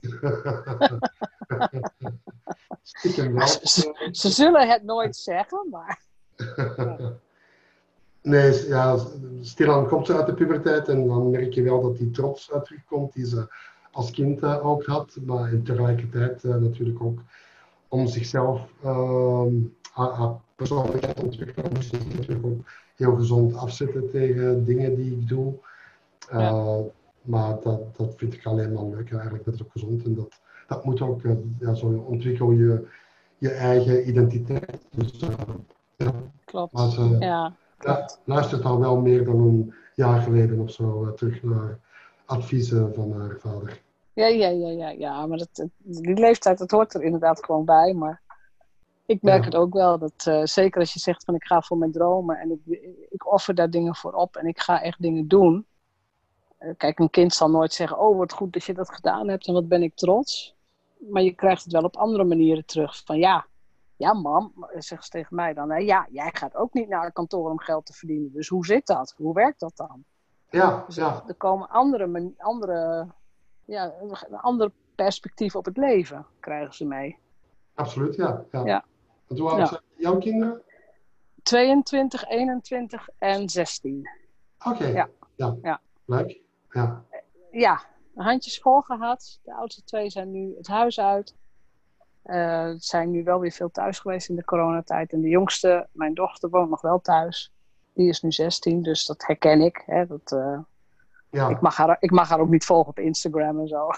[2.82, 3.46] Stiekem wel.
[3.46, 6.00] Ze, ze, zullen het nooit zeggen, maar...
[8.22, 8.98] nee, ja,
[9.40, 13.12] stilaan komt ze uit de puberteit en dan merk je wel dat die trots terugkomt
[13.12, 13.54] die ze
[13.92, 15.16] als kind ook had.
[15.24, 17.18] Maar in tegelijkertijd natuurlijk ook
[17.88, 19.54] om zichzelf ehm,
[19.94, 21.72] haar, persoonlijkheid ontwikkelen.
[21.72, 22.60] Moest ik natuurlijk ook
[22.96, 25.54] heel gezond afzetten tegen dingen die ik doe.
[26.32, 26.78] Uh,
[27.22, 29.12] Maar dat, dat vind ik alleen maar leuk.
[29.12, 30.04] Eigenlijk dat is ook gezond.
[30.04, 32.86] En dat, dat moet ook, uh, ja, zo ontwikkel je
[33.38, 34.86] je eigen identiteit.
[34.90, 35.28] Dus, uh,
[35.96, 36.12] ja.
[36.44, 36.72] Klopt.
[36.72, 38.20] Maar ze ja, klopt.
[38.24, 41.78] luistert al wel meer dan een jaar geleden of zo terug naar
[42.24, 43.82] adviezen van haar vader.
[44.12, 45.26] Ja, ja, ja, ja, ja.
[45.26, 47.94] maar dat, die leeftijd, dat hoort er inderdaad gewoon bij.
[47.94, 48.20] Maar
[49.06, 51.78] ik merk het ook wel, dat uh, zeker als je zegt van ik ga voor
[51.78, 55.28] mijn dromen en ik, ik offer daar dingen voor op en ik ga echt dingen
[55.28, 55.66] doen.
[56.60, 59.46] Uh, kijk, een kind zal nooit zeggen, oh wat goed dat je dat gedaan hebt
[59.46, 60.56] en wat ben ik trots.
[60.98, 63.02] Maar je krijgt het wel op andere manieren terug.
[63.04, 63.46] Van ja,
[63.96, 67.12] ja mam, zegt ze tegen mij dan, hè, ja, jij gaat ook niet naar een
[67.12, 68.32] kantoor om geld te verdienen.
[68.32, 69.14] Dus hoe zit dat?
[69.16, 70.04] Hoe werkt dat dan?
[70.50, 71.24] Ja, dus ja.
[71.26, 73.06] Er komen andere, andere,
[73.64, 77.18] ja, een ander perspectief op het leven krijgen ze mee.
[77.74, 78.44] Absoluut, ja.
[78.50, 78.64] ja.
[78.64, 78.84] ja.
[79.34, 80.62] Want hoe oud zijn jouw kinderen?
[81.42, 84.08] 22, 21 en 16.
[84.64, 85.08] Oké, ja.
[85.36, 85.56] Ja.
[85.62, 85.80] ja.
[86.04, 86.40] Leuk.
[86.70, 87.04] Ja.
[87.50, 87.82] ja,
[88.14, 89.40] handjes vol gehad.
[89.44, 91.34] De oudste twee zijn nu het huis uit.
[92.24, 95.12] Uh, zijn nu wel weer veel thuis geweest in de coronatijd.
[95.12, 97.52] En de jongste, mijn dochter, woont nog wel thuis.
[97.92, 99.82] Die is nu 16, dus dat herken ik.
[99.86, 100.58] Hè, dat, uh,
[101.30, 101.48] ja.
[101.48, 103.88] ik, mag haar, ik mag haar ook niet volgen op Instagram en zo.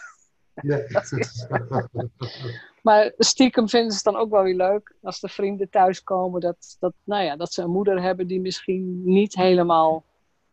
[0.54, 0.86] Nee.
[2.86, 6.40] maar stiekem vinden ze het dan ook wel weer leuk als de vrienden thuiskomen.
[6.40, 10.04] Dat, dat, nou ja, dat ze een moeder hebben die misschien niet helemaal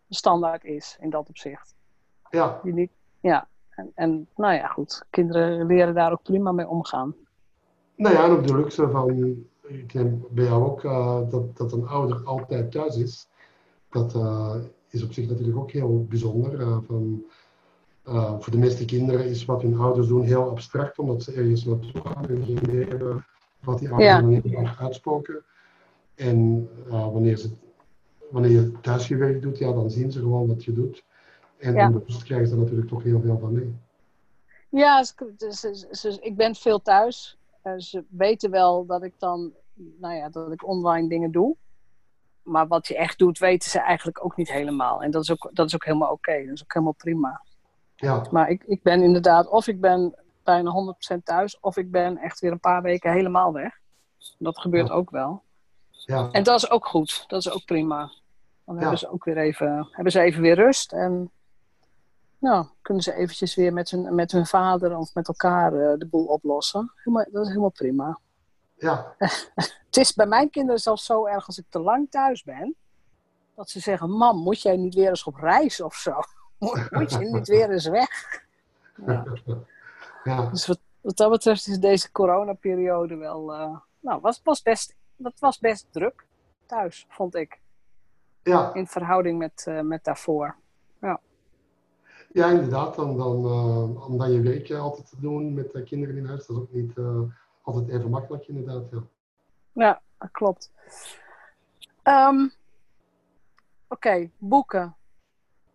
[0.09, 1.75] standaard is in dat opzicht.
[2.29, 2.59] Ja.
[2.63, 3.47] Die niet, ja.
[3.69, 5.05] En, en nou ja, goed.
[5.09, 7.15] Kinderen leren daar ook prima mee omgaan.
[7.95, 11.71] Nou ja, en ook de luxe van, ik ken bij jou ook, uh, dat, dat
[11.71, 13.27] een ouder altijd thuis is.
[13.89, 14.55] Dat uh,
[14.89, 16.59] is op zich natuurlijk ook heel bijzonder.
[16.59, 17.25] Uh, van,
[18.07, 21.65] uh, voor de meeste kinderen is wat hun ouders doen heel abstract, omdat ze ergens
[21.65, 23.25] naartoe gaan en geen idee hebben
[23.59, 24.75] wat die ouders ja.
[24.79, 25.43] uitspoken.
[26.15, 27.49] En uh, wanneer, ze,
[28.29, 31.03] wanneer je thuisgewerkt doet, ja, dan zien ze gewoon wat je doet.
[31.57, 31.85] En ja.
[31.85, 33.75] ondertussen krijgen ze natuurlijk toch heel veel van mee.
[34.69, 37.37] Ja, ze, ik ben veel thuis.
[37.63, 41.55] Uh, ze weten wel dat ik dan, nou ja, dat ik online dingen doe.
[42.43, 45.03] Maar wat je echt doet, weten ze eigenlijk ook niet helemaal.
[45.03, 46.45] En dat is ook, dat is ook helemaal oké.
[46.45, 47.41] Dat is ook helemaal prima.
[48.03, 48.25] Ja.
[48.31, 52.39] Maar ik, ik ben inderdaad, of ik ben bijna 100% thuis, of ik ben echt
[52.39, 53.79] weer een paar weken helemaal weg.
[54.37, 55.41] Dat gebeurt ook wel.
[55.89, 56.29] Ja.
[56.31, 58.11] En dat is ook goed, dat is ook prima.
[58.65, 61.31] Dan hebben ze ook weer even, hebben ze even weer rust en
[62.37, 66.07] nou, kunnen ze eventjes weer met hun, met hun vader of met elkaar uh, de
[66.07, 66.91] boel oplossen.
[66.95, 68.19] Helemaal, dat is helemaal prima.
[68.75, 69.15] Ja.
[69.85, 72.75] het is bij mijn kinderen zelfs zo erg als ik te lang thuis ben,
[73.55, 76.13] dat ze zeggen, mam, moet jij niet weer eens op reis of zo?
[76.89, 78.41] Moet je niet weer eens weg?
[79.05, 79.25] Ja.
[80.23, 80.49] ja.
[80.49, 83.53] Dus wat, wat, dat betreft is deze coronaperiode wel...
[83.53, 86.25] Uh, nou, was, was best, dat was best druk
[86.65, 87.59] thuis, vond ik.
[88.43, 88.73] Ja.
[88.73, 90.55] In verhouding met, uh, met daarvoor.
[91.01, 91.19] Ja.
[92.31, 92.95] Ja, inderdaad.
[92.95, 96.45] Dan, dan, uh, om dan je werk altijd te doen met de kinderen in huis,
[96.45, 96.93] dat is ook niet
[97.61, 98.89] altijd even makkelijk, inderdaad.
[98.91, 99.03] Ja,
[99.71, 100.71] ja dat klopt.
[102.03, 102.53] Um,
[103.87, 104.95] Oké, okay, boeken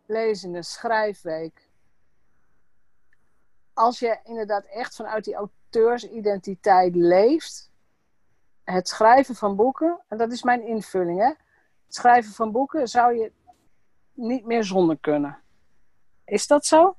[0.08, 1.68] lezingen, schrijfweek.
[3.72, 7.68] Als je inderdaad echt vanuit die auteursidentiteit leeft
[8.72, 11.26] het schrijven van boeken, en dat is mijn invulling, hè?
[11.26, 13.32] Het schrijven van boeken zou je
[14.12, 15.38] niet meer zonder kunnen.
[16.24, 16.96] Is dat zo?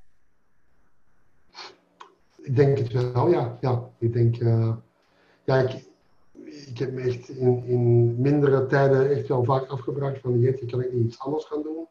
[2.36, 3.58] Ik denk het wel, ja.
[3.60, 3.90] ja.
[3.98, 4.76] Ik denk, uh,
[5.44, 5.84] ja, ik,
[6.66, 10.80] ik heb me echt in, in mindere tijden echt wel vaak afgebracht van, jeetje, kan
[10.80, 11.88] ik niet iets anders gaan doen?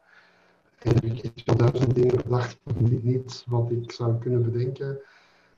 [0.82, 5.00] En ik heb duizend dingen bedacht, niet, niet wat ik zou kunnen bedenken,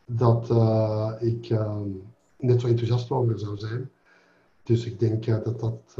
[0.04, 1.80] dat uh, ik uh,
[2.36, 3.90] net zo enthousiast over zou zijn.
[4.62, 5.96] Dus ik denk uh, dat, dat,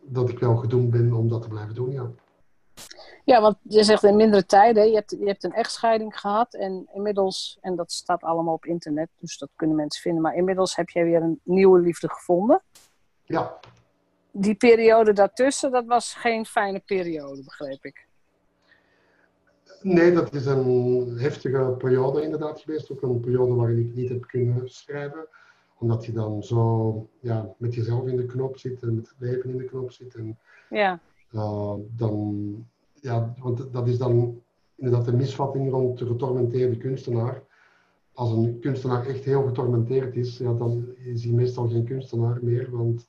[0.00, 2.10] dat ik wel gedoemd ben om dat te blijven doen, ja.
[3.24, 6.88] Ja, want je zegt in mindere tijden, je hebt, je hebt een echtscheiding gehad en
[6.92, 10.88] inmiddels, en dat staat allemaal op internet, dus dat kunnen mensen vinden, maar inmiddels heb
[10.88, 12.62] jij weer een nieuwe liefde gevonden.
[13.24, 13.58] Ja.
[14.40, 18.08] Die periode daartussen, dat was geen fijne periode, begreep ik.
[19.82, 22.90] Nee, dat is een heftige periode inderdaad geweest.
[22.90, 25.28] Ook een periode waarin ik niet heb kunnen schrijven.
[25.78, 29.50] Omdat je dan zo ja, met jezelf in de knop zit en met het leven
[29.50, 30.14] in de knop zit.
[30.14, 30.38] En,
[30.70, 31.00] ja.
[31.32, 32.54] Uh, dan
[33.00, 34.42] ja, want dat is dan
[34.76, 37.42] inderdaad een misvatting rond de getormenteerde kunstenaar.
[38.12, 42.70] Als een kunstenaar echt heel getormenteerd is, ja, dan is hij meestal geen kunstenaar meer,
[42.70, 43.08] want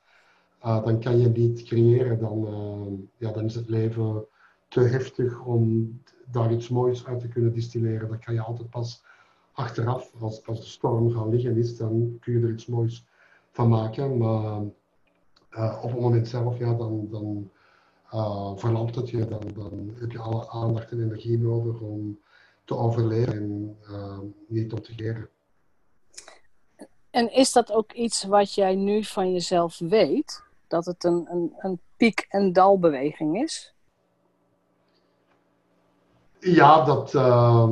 [0.66, 2.20] uh, dan kan je niet creëren.
[2.20, 4.26] Dan, uh, ja, dan is het leven
[4.68, 5.94] te heftig om
[6.32, 8.10] daar iets moois uit te kunnen distilleren.
[8.10, 9.04] Dat kan je altijd pas
[9.52, 13.06] achteraf, als, als de storm gaan liggen is, dan kun je er iets moois
[13.52, 14.18] van maken.
[14.18, 14.62] Maar
[15.52, 17.50] uh, op het moment zelf, ja, dan, dan
[18.14, 22.20] uh, verlamt het je, dan, dan heb je alle aandacht en energie nodig om
[22.64, 25.30] te overleven en uh, niet om te geren.
[27.10, 30.44] En is dat ook iets wat jij nu van jezelf weet?
[30.72, 33.74] Dat het een, een, een piek- en dalbeweging is?
[36.40, 37.70] Ja, dat uh,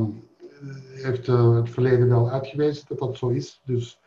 [0.94, 3.62] heeft uh, het verleden wel uitgewezen dat dat zo is.
[3.64, 4.00] Dus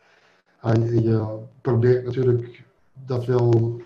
[0.75, 3.81] je probeert natuurlijk dat wel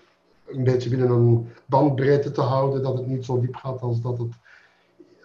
[0.46, 4.18] een beetje binnen een bandbreedte te houden, dat het niet zo diep gaat als dat
[4.18, 4.32] het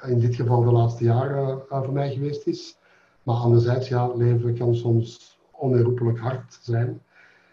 [0.06, 2.78] in dit geval de laatste jaren uh, voor mij geweest is.
[3.24, 7.02] Maar anderzijds, ja, leven kan soms onherroepelijk hard zijn.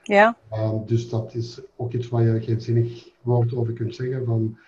[0.03, 0.37] Ja.
[0.53, 4.25] Uh, dus dat is ook iets waar je geen zinnig woord over kunt zeggen.
[4.25, 4.59] Van,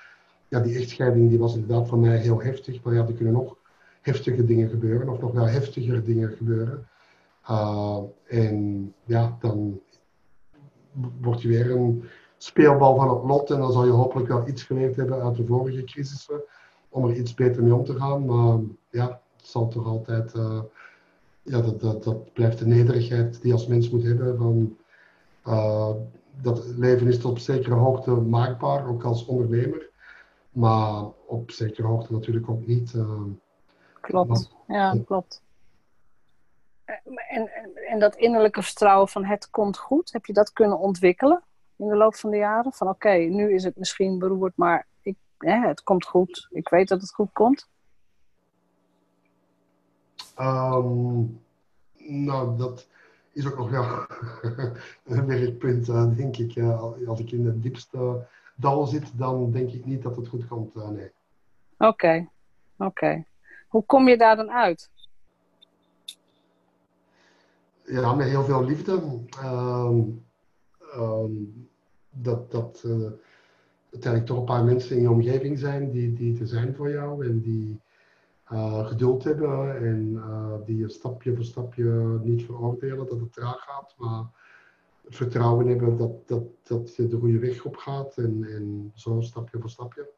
[0.49, 3.57] ja, die echtscheiding die was inderdaad voor mij heel heftig, maar ja, er kunnen nog
[4.01, 6.87] heftige dingen gebeuren, of nog wel heftiger dingen gebeuren.
[7.51, 9.81] Uh, en ja, dan
[11.21, 12.05] word je weer een
[12.37, 13.51] speelbal van het lot.
[13.51, 16.43] En dan zal je hopelijk wel iets geleerd hebben uit de vorige crisissen.
[16.89, 18.25] Om er iets beter mee om te gaan.
[18.25, 18.59] Maar
[18.91, 20.35] ja, het zal toch altijd.
[20.35, 20.61] Uh,
[21.43, 24.37] ja, dat, dat, dat blijft de nederigheid die je als mens moet hebben.
[24.39, 24.77] Van,
[26.41, 29.91] dat leven is tot op zekere hoogte maakbaar, ook als ondernemer.
[30.51, 32.93] Maar op zekere hoogte natuurlijk ook niet.
[32.93, 33.21] Uh,
[34.01, 35.43] klopt, ja, klopt.
[36.85, 41.43] En, en, en dat innerlijke vertrouwen van het komt goed, heb je dat kunnen ontwikkelen?
[41.83, 42.73] in de loop van de jaren?
[42.73, 46.49] Van oké, nu is het misschien beroerd, maar ik, hè, het komt goed.
[46.51, 47.69] Ik weet dat het goed komt.
[50.41, 51.41] Um,
[51.99, 52.87] nou, dat
[53.33, 54.07] is ook nog wel
[55.17, 56.57] een werkpunt, uh, denk ik.
[56.57, 60.47] Uh, als ik in het diepste dal zit, dan denk ik niet dat het goed
[60.47, 60.77] komt.
[60.77, 61.11] Uh, nee.
[61.79, 62.29] Oké, okay.
[62.77, 62.89] oké.
[62.89, 63.27] Okay.
[63.69, 64.91] Hoe kom je daar dan uit?
[67.85, 68.93] Ja, met heel veel liefde.
[69.45, 70.25] Um,
[70.97, 71.69] um,
[72.11, 73.11] dat, dat uh,
[73.91, 77.27] uiteindelijk toch een paar mensen in je omgeving zijn die, die er zijn voor jou
[77.27, 77.81] en die
[78.53, 83.61] uh, geduld hebben en uh, die je stapje voor stapje niet veroordelen dat het traag
[83.61, 84.25] gaat, maar
[85.05, 89.21] het vertrouwen hebben dat, dat, dat je de goede weg op gaat en, en zo
[89.21, 90.09] stapje voor stapje.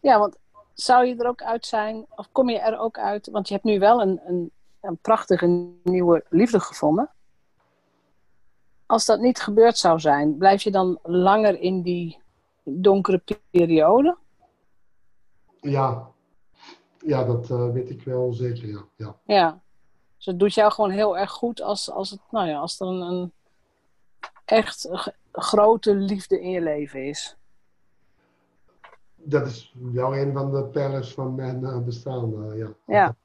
[0.00, 0.36] Ja, want
[0.72, 3.66] zou je er ook uit zijn, of kom je er ook uit, want je hebt
[3.66, 4.50] nu wel een, een,
[4.80, 7.10] een prachtige nieuwe liefde gevonden
[8.86, 12.18] als dat niet gebeurd zou zijn, blijf je dan langer in die
[12.62, 14.16] donkere periode?
[15.70, 16.10] Ja,
[16.98, 18.84] ja dat uh, weet ik wel zeker, ja.
[18.96, 19.16] ja.
[19.24, 19.60] Ja,
[20.16, 22.86] dus het doet jou gewoon heel erg goed als, als, het, nou ja, als er
[22.86, 23.32] een, een
[24.44, 24.88] echt
[25.32, 27.36] grote liefde in je leven is.
[29.14, 32.68] Dat is wel een van de pijlers van mijn uh, bestaan, uh, ja.
[32.86, 33.16] ja.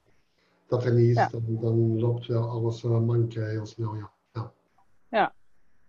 [0.66, 1.28] Dat er niet is, ja.
[1.28, 4.10] dan, dan, loopt wel alles uh, manke heel snel, ja.
[4.32, 4.52] ja.
[5.08, 5.34] Ja.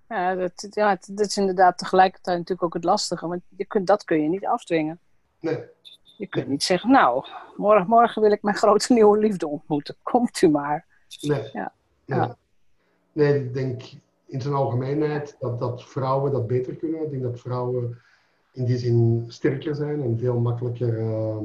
[0.08, 3.28] Ja, dat, ja, dat is inderdaad tegelijkertijd natuurlijk ook het lastige.
[3.28, 5.00] Want je kunt, dat kun je niet afdwingen.
[5.40, 5.64] Nee.
[6.24, 9.96] Je kunt niet zeggen, nou, morgen, morgen wil ik mijn grote nieuwe liefde ontmoeten.
[10.04, 10.86] Komt u maar.
[11.22, 11.50] Nee.
[11.54, 11.74] Ja.
[12.06, 12.38] Ja.
[13.12, 13.82] nee ik denk
[14.26, 17.04] in zijn algemeenheid dat, dat vrouwen dat beter kunnen.
[17.04, 17.98] Ik denk dat vrouwen
[18.52, 21.38] in die zin sterker zijn en veel makkelijker uh,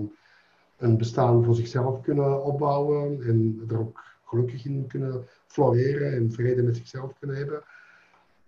[0.77, 3.23] een bestaan voor zichzelf kunnen opbouwen.
[3.23, 7.63] En er ook gelukkig in kunnen floreren en vrede met zichzelf kunnen hebben.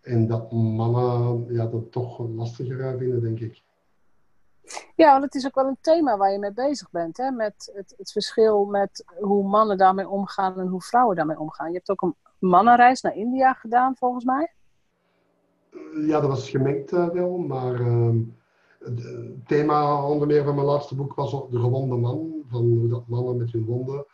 [0.01, 3.63] En dat mannen ja, dat toch lastiger vinden, denk ik.
[4.97, 7.17] Ja, want het is ook wel een thema waar je mee bezig bent.
[7.17, 7.31] Hè?
[7.31, 11.69] Met het, het verschil met hoe mannen daarmee omgaan en hoe vrouwen daarmee omgaan.
[11.69, 14.53] Je hebt ook een mannenreis naar India gedaan, volgens mij.
[16.07, 18.15] Ja, dat was gemengd uh, wel, maar uh,
[18.79, 22.45] het thema onder meer van mijn laatste boek was de gewonde man.
[22.49, 24.07] Van hoe dat mannen met hun wonden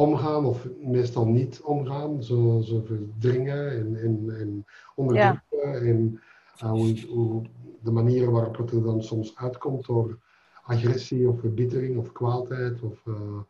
[0.00, 2.22] omgaan, of meestal niet omgaan.
[2.22, 4.64] Ze, ze verdringen en, en, en
[4.94, 5.42] onderdrukken.
[5.50, 5.72] Ja.
[5.72, 6.20] En
[6.62, 7.42] uh, hoe, hoe,
[7.82, 10.18] de manieren waarop het er dan soms uitkomt door
[10.62, 12.82] agressie of verbittering of kwaadheid.
[12.82, 13.40] Of, uh,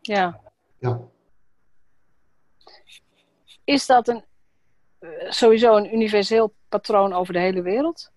[0.00, 0.40] ja.
[0.78, 1.00] ja.
[3.64, 4.24] Is dat een,
[5.28, 8.12] sowieso een universeel patroon over de hele wereld?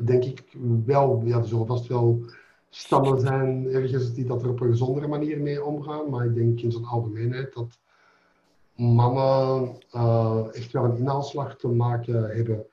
[0.00, 0.42] Denk ik
[0.84, 1.22] wel.
[1.24, 2.24] Ja, er zullen vast wel
[2.70, 6.10] stammen zijn ergens die dat er op een gezondere manier mee omgaan.
[6.10, 7.78] Maar ik denk in zijn algemeenheid dat
[8.74, 12.66] mannen uh, echt wel een inhaalslag te maken hebben.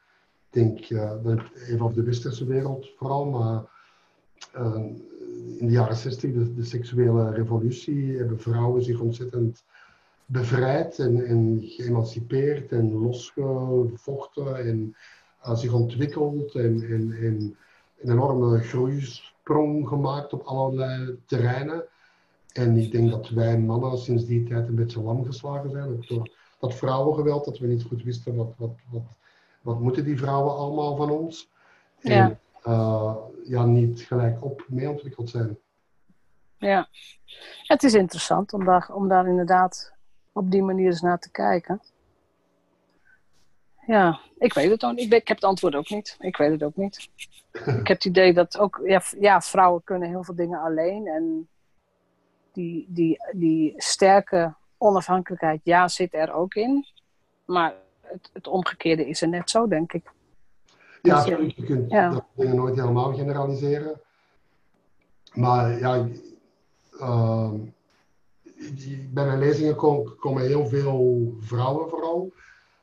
[0.51, 3.63] Denk, even over de westerse wereld vooral, maar
[4.57, 4.75] uh,
[5.57, 9.63] in de jaren 60, de, de, seksuele revolutie, hebben vrouwen zich ontzettend
[10.25, 14.95] bevrijd en, en geëmancipeerd en losgevochten en
[15.53, 17.55] zich ontwikkeld en, en, en
[18.01, 21.83] een enorme groeisprong gemaakt op allerlei terreinen.
[22.53, 26.05] En ik denk dat wij mannen sinds die tijd een beetje lam geslagen zijn.
[26.07, 28.75] Door dat vrouwengeweld, dat we niet goed wisten wat, wat,
[29.61, 31.49] wat moeten die vrouwen allemaal van ons.
[31.99, 32.25] Ja.
[32.25, 35.57] En uh, ja, niet gelijk op mee ontwikkeld zijn.
[36.57, 36.87] Ja,
[37.63, 39.93] het is interessant om daar, om daar inderdaad
[40.31, 41.81] op die manier eens naar te kijken.
[43.85, 45.13] Ja, ik weet het ook niet.
[45.13, 46.15] Ik, ik heb het antwoord ook niet.
[46.19, 47.09] Ik weet het ook niet.
[47.79, 51.07] ik heb het idee dat ook, ja, ja, vrouwen kunnen heel veel dingen alleen.
[51.07, 51.47] En
[52.51, 56.85] die, die, die sterke onafhankelijkheid, ja, zit er ook in.
[57.45, 57.73] Maar
[58.11, 60.11] het, het omgekeerde is er net zo, denk ik.
[61.01, 62.09] Ja, dus, je kunt ja.
[62.09, 64.01] dat dingen nooit helemaal generaliseren.
[65.33, 66.07] Maar ja,
[66.99, 67.51] uh,
[69.09, 72.31] bij mijn lezingen komen, komen heel veel vrouwen vooral.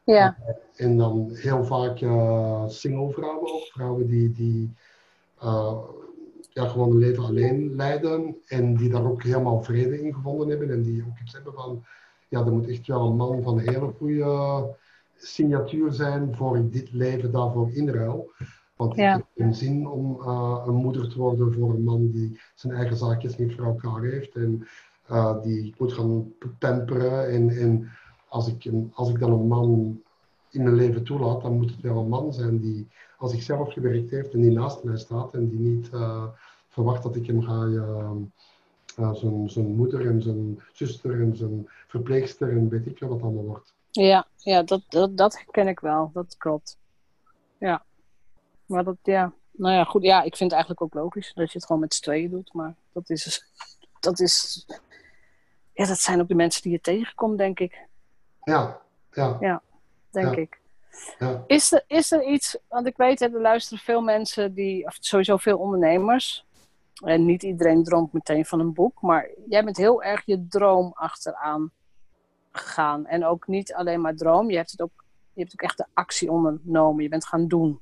[0.04, 0.36] Ja.
[0.76, 3.66] En dan heel vaak uh, single vrouwen ook.
[3.66, 4.74] Vrouwen die, die
[5.42, 5.78] uh,
[6.50, 8.36] ja, gewoon een leven alleen leiden.
[8.46, 10.70] En die daar ook helemaal vrede in gevonden hebben.
[10.70, 11.84] En die ook iets hebben van,
[12.28, 14.76] ja, er moet echt wel een man van een hele goede
[15.18, 18.32] signatuur zijn voor ik dit leven daarvoor inruil.
[18.76, 19.14] Want ja.
[19.14, 22.72] ik heb geen zin om uh, een moeder te worden voor een man die zijn
[22.72, 24.34] eigen zaakjes niet voor elkaar heeft.
[24.36, 24.66] En
[25.10, 27.28] uh, die moet gaan pamperen.
[27.28, 27.90] En, en
[28.28, 30.00] als, ik een, als ik dan een man
[30.50, 34.10] in mijn leven toelaat, dan moet het wel een man zijn die als zichzelf gewerkt
[34.10, 36.24] heeft en die naast mij staat en die niet uh,
[36.68, 37.68] verwacht dat ik hem ga
[39.12, 43.74] zijn, zijn moeder en zijn zuster en zijn verpleegster en weet ik wat allemaal wordt.
[44.06, 46.10] Ja, ja dat, dat, dat ken ik wel.
[46.14, 46.78] Dat klopt.
[47.58, 47.84] Ja.
[48.66, 49.32] Maar dat, ja.
[49.50, 50.02] Nou ja, goed.
[50.02, 52.52] Ja, ik vind het eigenlijk ook logisch dat je het gewoon met z'n tweeën doet.
[52.52, 53.44] Maar dat is,
[54.00, 54.66] dat is...
[55.72, 57.86] Ja, dat zijn ook de mensen die je tegenkomt, denk ik.
[58.42, 58.80] Ja,
[59.10, 59.36] ja.
[59.40, 59.62] Ja,
[60.10, 60.40] denk Ja.
[60.40, 60.60] ik.
[61.18, 61.44] Ja.
[61.46, 64.96] Is er, is er iets, want ik weet, hè, er luisteren veel mensen die, of
[65.00, 66.46] sowieso veel ondernemers.
[67.04, 70.92] En niet iedereen droomt meteen van een boek, maar jij bent heel erg je droom
[70.94, 71.72] achteraan
[72.58, 73.06] gegaan.
[73.06, 75.86] En ook niet alleen maar droom, je hebt, het ook, je hebt ook echt de
[75.94, 77.80] actie ondernomen, je bent gaan doen.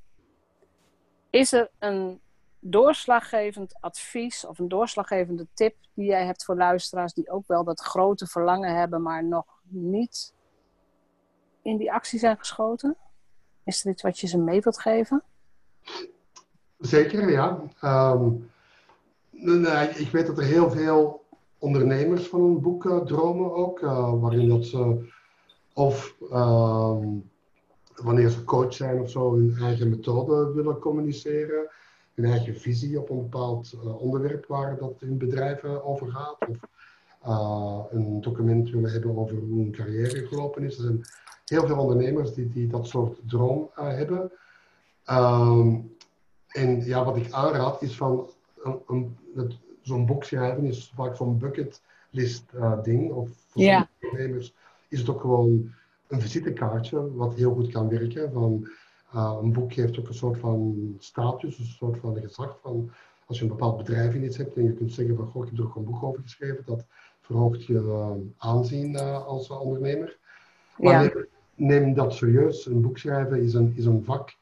[1.31, 2.21] Is er een
[2.59, 7.81] doorslaggevend advies of een doorslaggevende tip die jij hebt voor luisteraars die ook wel dat
[7.81, 10.35] grote verlangen hebben, maar nog niet
[11.63, 12.97] in die actie zijn geschoten?
[13.65, 15.23] Is er iets wat je ze mee wilt geven?
[16.79, 17.61] Zeker, ja.
[18.13, 18.51] Um,
[19.97, 21.26] ik weet dat er heel veel
[21.59, 25.09] ondernemers van een boek dromen ook, uh, waarin dat ze
[25.75, 27.31] of um,
[27.95, 31.69] wanneer ze coach zijn of zo hun eigen methode willen communiceren,
[32.15, 36.59] hun eigen visie op een bepaald uh, onderwerp waar dat hun bedrijven over gaat, of
[37.91, 40.77] een document willen hebben over hoe hun carrière gelopen is.
[40.77, 41.01] Er zijn
[41.45, 44.33] heel veel ondernemers die, die dat soort droom hebben.
[45.11, 45.97] Um,
[46.49, 48.31] en ja, wat ik aanraad is van
[48.63, 49.53] een, een,
[49.87, 53.11] zo'n boek schrijven is vaak zo'n bucketlist uh, ding.
[53.11, 54.55] Of voor ondernemers
[54.89, 55.75] is het ook gewoon
[56.07, 58.33] een visitekaartje wat heel goed kan werken.
[58.33, 58.69] Van,
[59.15, 62.59] uh, een boek heeft ook een soort van status, een soort van gezag.
[62.63, 62.91] Van,
[63.27, 65.51] als je een bepaald bedrijf in iets hebt en je kunt zeggen van goh, ik
[65.51, 66.85] heb er ook een boek over geschreven, dat
[67.21, 70.19] verhoogt je uh, aanzien als ondernemer.
[70.77, 72.67] Maar neem, neem dat serieus.
[72.67, 74.35] Een boek schrijven is een, is een vak.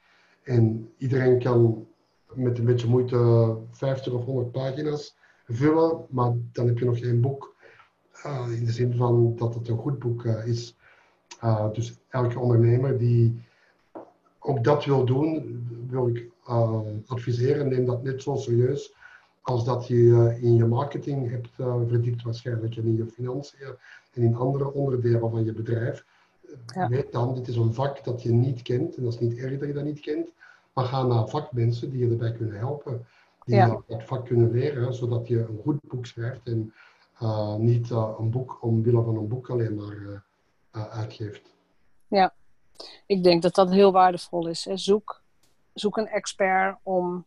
[0.42, 1.86] En iedereen kan
[2.32, 5.16] met een beetje moeite 50 of 100 pagina's
[5.48, 7.54] vullen, maar dan heb je nog geen boek
[8.58, 10.76] in de zin van dat het een goed boek is.
[11.72, 13.42] dus elke ondernemer die
[14.38, 16.30] ook dat wil doen, wil ik
[17.06, 18.94] adviseren, neem dat net zo serieus
[19.44, 21.48] als dat je in je marketing hebt
[21.88, 23.74] verdiept waarschijnlijk en in je financiën
[24.12, 26.04] en in andere onderdelen van je bedrijf.
[26.74, 26.88] Ja.
[26.88, 29.58] Weet dan, dit is een vak dat je niet kent en dat is niet erg
[29.58, 30.28] dat je dat niet kent,
[30.72, 33.06] maar ga naar vakmensen die je erbij kunnen helpen,
[33.44, 33.82] die ja.
[33.86, 36.72] dat vak kunnen leren, zodat je een goed boek schrijft en
[37.22, 41.54] uh, niet uh, een boek omwille van een boek alleen maar uh, uitgeeft.
[42.06, 42.34] Ja,
[43.06, 44.62] ik denk dat dat heel waardevol is.
[44.62, 45.22] Zoek,
[45.74, 47.24] zoek een expert om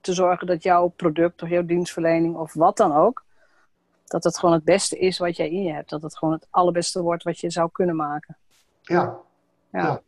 [0.00, 3.24] te zorgen dat jouw product of jouw dienstverlening of wat dan ook,
[4.04, 5.90] dat het gewoon het beste is wat jij in je hebt.
[5.90, 8.36] Dat het gewoon het allerbeste wordt wat je zou kunnen maken.
[8.82, 9.18] Ja.
[9.72, 10.02] Ja,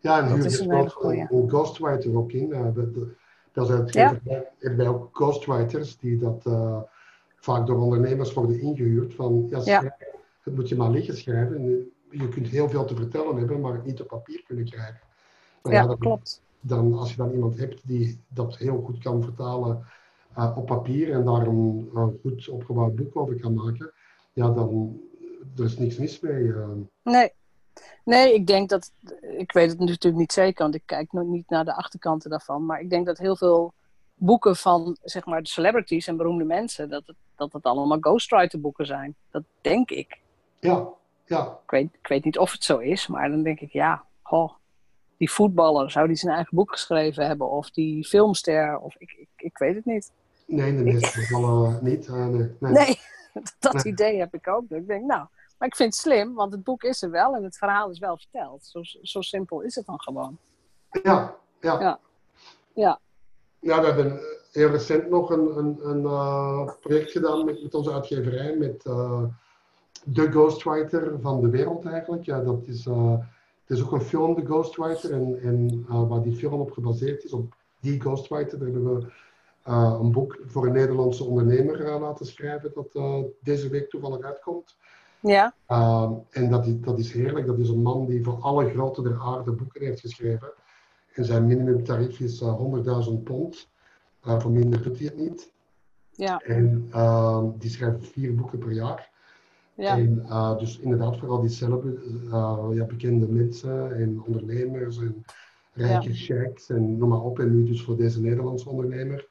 [0.00, 0.18] ja.
[0.18, 2.52] en hier is een, een, ghostwriter ook in.
[3.52, 3.92] Dat.
[3.92, 4.20] Ja.
[4.58, 6.80] Er ook ghostwriters die dat uh,
[7.36, 9.14] vaak door ondernemers worden ingehuurd.
[9.14, 9.90] Van, ja, schrijf,
[10.42, 11.56] het moet je maar liggen schrijven.
[11.56, 15.00] En je kunt heel veel te vertellen hebben, maar het niet op papier kunnen krijgen.
[15.62, 16.42] Maar ja, dat klopt.
[16.60, 19.86] Dan, als je dan iemand hebt die dat heel goed kan vertalen
[20.38, 23.92] uh, op papier en daar een, een, goed opgebouwd boek over kan maken,
[24.32, 25.00] ja, dan
[25.56, 26.42] er is niks mis mee.
[26.42, 26.68] Uh.
[27.02, 27.32] Nee,
[28.04, 28.90] Nee, ik denk dat.
[29.38, 32.66] Ik weet het natuurlijk niet zeker, want ik kijk nog niet naar de achterkanten daarvan.
[32.66, 33.72] Maar ik denk dat heel veel
[34.14, 38.60] boeken van zeg maar de celebrities en beroemde mensen, dat het, dat het allemaal ghostwriter
[38.60, 39.14] boeken zijn.
[39.30, 40.18] Dat denk ik.
[40.60, 40.88] Ja,
[41.24, 41.58] ja.
[41.64, 44.52] Ik weet, ik weet niet of het zo is, maar dan denk ik ja, oh,
[45.16, 47.50] die voetballer, zou die zijn eigen boek geschreven hebben?
[47.50, 50.12] Of die filmster, of ik, ik, ik weet het niet.
[50.46, 52.06] Nee, in dit geval niet.
[52.06, 52.72] Uh, nee, nee.
[52.78, 52.98] nee,
[53.58, 54.70] dat idee heb ik ook.
[54.70, 55.26] Ik denk, nou,
[55.62, 57.98] maar ik vind het slim, want het boek is er wel en het verhaal is
[57.98, 58.64] wel verteld.
[58.64, 60.38] Zo, zo simpel is het dan gewoon.
[61.02, 61.80] Ja, ja.
[61.80, 62.00] Ja,
[62.74, 63.00] ja.
[63.60, 64.20] ja we hebben
[64.52, 69.22] heel recent nog een, een, een uh, project gedaan met, met onze uitgeverij, met uh,
[70.04, 72.24] de ghostwriter van de wereld eigenlijk.
[72.24, 73.18] Ja, dat is, uh,
[73.66, 77.32] het is ook een film, de ghostwriter, en, en waar die film op gebaseerd is,
[77.32, 79.10] op die ghostwriter, daar hebben we
[80.00, 84.76] een boek voor een Nederlandse ondernemer laten schrijven, dat deze week toevallig uitkomt.
[85.22, 85.54] Ja.
[85.68, 87.46] Uh, en dat is, dat is heerlijk.
[87.46, 90.52] Dat is een man die voor alle grote der aarde boeken heeft geschreven.
[91.12, 93.68] En zijn minimumtarief is uh, eh, 100.000 pond.
[94.26, 95.52] Uh, voor minder doet hij het niet.
[96.10, 96.38] Ja.
[96.38, 99.10] En ehm, die schrijft vier boeken per jaar.
[99.74, 99.96] Ja.
[99.96, 101.68] En, eh, dus inderdaad, vooral die
[102.74, 105.24] ja, bekende mensen en ondernemers en
[105.72, 106.14] rijke ja.
[106.14, 107.38] sheiks en noem maar op.
[107.38, 109.28] En nu dus voor deze Nederlandse ondernemer.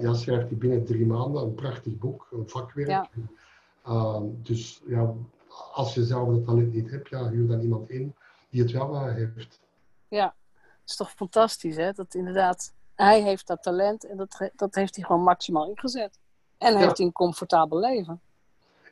[0.00, 2.88] ja, schrijft hij binnen drie maanden een prachtig boek, een vakwerk.
[2.88, 3.08] Ja.
[3.86, 5.14] Ehm, dus ja,
[5.72, 8.14] als je zelf dat talent niet hebt, ja, huur dan iemand in
[8.50, 9.60] die het wel uh, heeft.
[10.08, 14.74] Ja, het is toch fantastisch hè, dat inderdaad, hij heeft dat talent en dat, dat
[14.74, 16.18] heeft hij gewoon maximaal ingezet.
[16.58, 18.20] En heeft hij een comfortabel leven.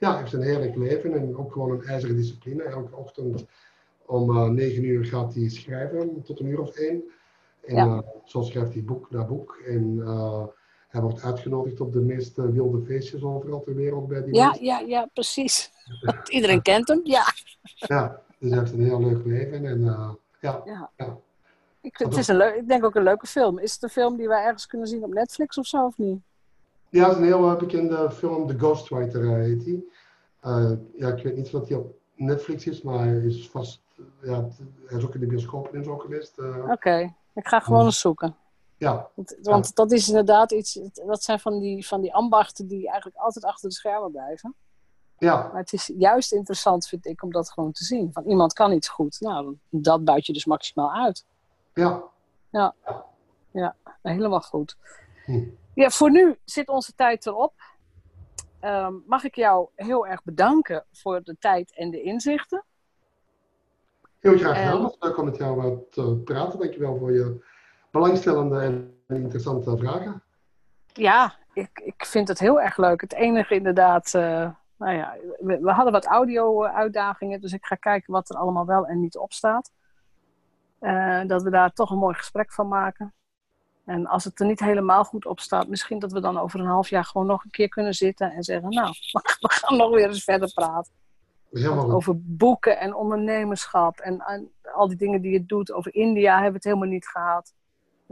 [0.00, 2.62] Ja, hij heeft een heerlijk leven en ook gewoon een ijzeren discipline.
[2.62, 3.44] Elke ochtend
[4.06, 7.02] om uh, negen uur gaat hij schrijven tot een uur of één.
[7.64, 7.86] En ja.
[7.86, 9.62] uh, zo schrijft hij boek na boek.
[9.66, 9.98] En
[10.94, 14.64] hij wordt uitgenodigd op de meest wilde feestjes overal ter wereld bij die Ja, mensen.
[14.64, 15.70] ja, ja, precies.
[16.28, 17.24] Iedereen kent hem, ja.
[17.74, 19.66] Ja, dus hij heeft een heel leuk leven.
[19.66, 20.90] En, uh, ja, ja.
[20.96, 21.16] ja.
[21.80, 23.58] Ik, het is een leuk, ik denk ook een leuke film.
[23.58, 26.20] Is het een film die we ergens kunnen zien op Netflix of zo, of niet?
[26.88, 28.46] Ja, het is een heel uh, bekende film.
[28.46, 29.84] The Ghostwriter uh, heet hij.
[30.96, 33.82] ja, ik weet niet of hij op Netflix is, maar hij is vast...
[34.22, 34.48] ja,
[34.86, 36.38] hij is ook in de bioscoop en zo geweest.
[36.70, 38.36] Oké, ik ga gewoon eens zoeken.
[38.84, 39.10] Ja.
[39.42, 43.44] Want, dat is inderdaad iets, dat zijn van die, van die ambachten die eigenlijk altijd
[43.44, 44.54] achter de schermen blijven.
[45.18, 45.36] Ja.
[45.36, 48.12] Maar het is juist interessant, vind ik, om dat gewoon te zien.
[48.12, 49.20] Van iemand kan iets goed.
[49.20, 51.24] Nou, dat buit je dus maximaal uit.
[51.74, 52.02] Ja.
[52.50, 52.74] Ja,
[53.50, 54.76] ja helemaal goed.
[55.24, 55.44] Hm.
[55.74, 57.52] Ja, voor nu zit onze tijd erop.
[58.60, 62.64] Um, mag ik jou heel erg bedanken voor de tijd en de inzichten.
[64.18, 64.84] Heel graag gedaan.
[64.84, 66.58] Het leuk om met jou te uh, praten.
[66.58, 67.44] Dankjewel voor je
[67.94, 70.22] belangstellende en interessante vragen.
[70.92, 73.00] Ja, ik, ik vind het heel erg leuk.
[73.00, 78.12] Het enige inderdaad, uh, nou ja, we, we, hadden wat audio-uitdagingen, dus ik ga kijken
[78.12, 79.70] wat er allemaal wel en niet op staat.
[80.80, 83.14] Uh, dat we daar toch een mooi gesprek van maken.
[83.84, 86.66] En als het er niet helemaal goed op staat, misschien dat we dan over een
[86.66, 88.88] half jaar gewoon nog een keer kunnen zitten en zeggen, nou,
[89.40, 90.92] we gaan nog weer eens verder praten.
[91.94, 95.72] Over boeken en ondernemerschap en, en, al die dingen die je doet.
[95.72, 97.52] Over India hebben we het helemaal niet gehad.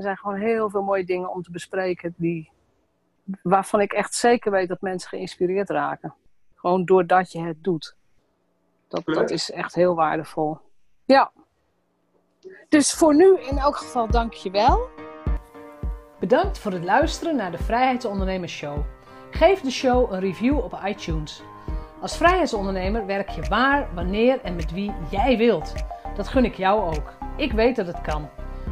[0.03, 2.50] Er zijn gewoon heel veel mooie dingen om te bespreken die,
[3.42, 6.14] waarvan ik echt zeker weet dat mensen geïnspireerd raken.
[6.55, 7.96] Gewoon doordat je het doet.
[8.88, 10.59] Dat, dat is echt heel waardevol.
[11.05, 11.32] Ja.
[12.68, 14.88] Dus voor nu in elk geval dank je wel.
[16.20, 18.78] Bedankt voor het luisteren naar de Vrijheid Ondernemers Show.
[19.30, 21.42] Geef de show een review op iTunes.
[22.00, 25.74] Als vrijheidsondernemer werk je waar, wanneer en met wie jij wilt.
[26.16, 27.12] Dat gun ik jou ook.
[27.36, 28.28] Ik weet dat het kan.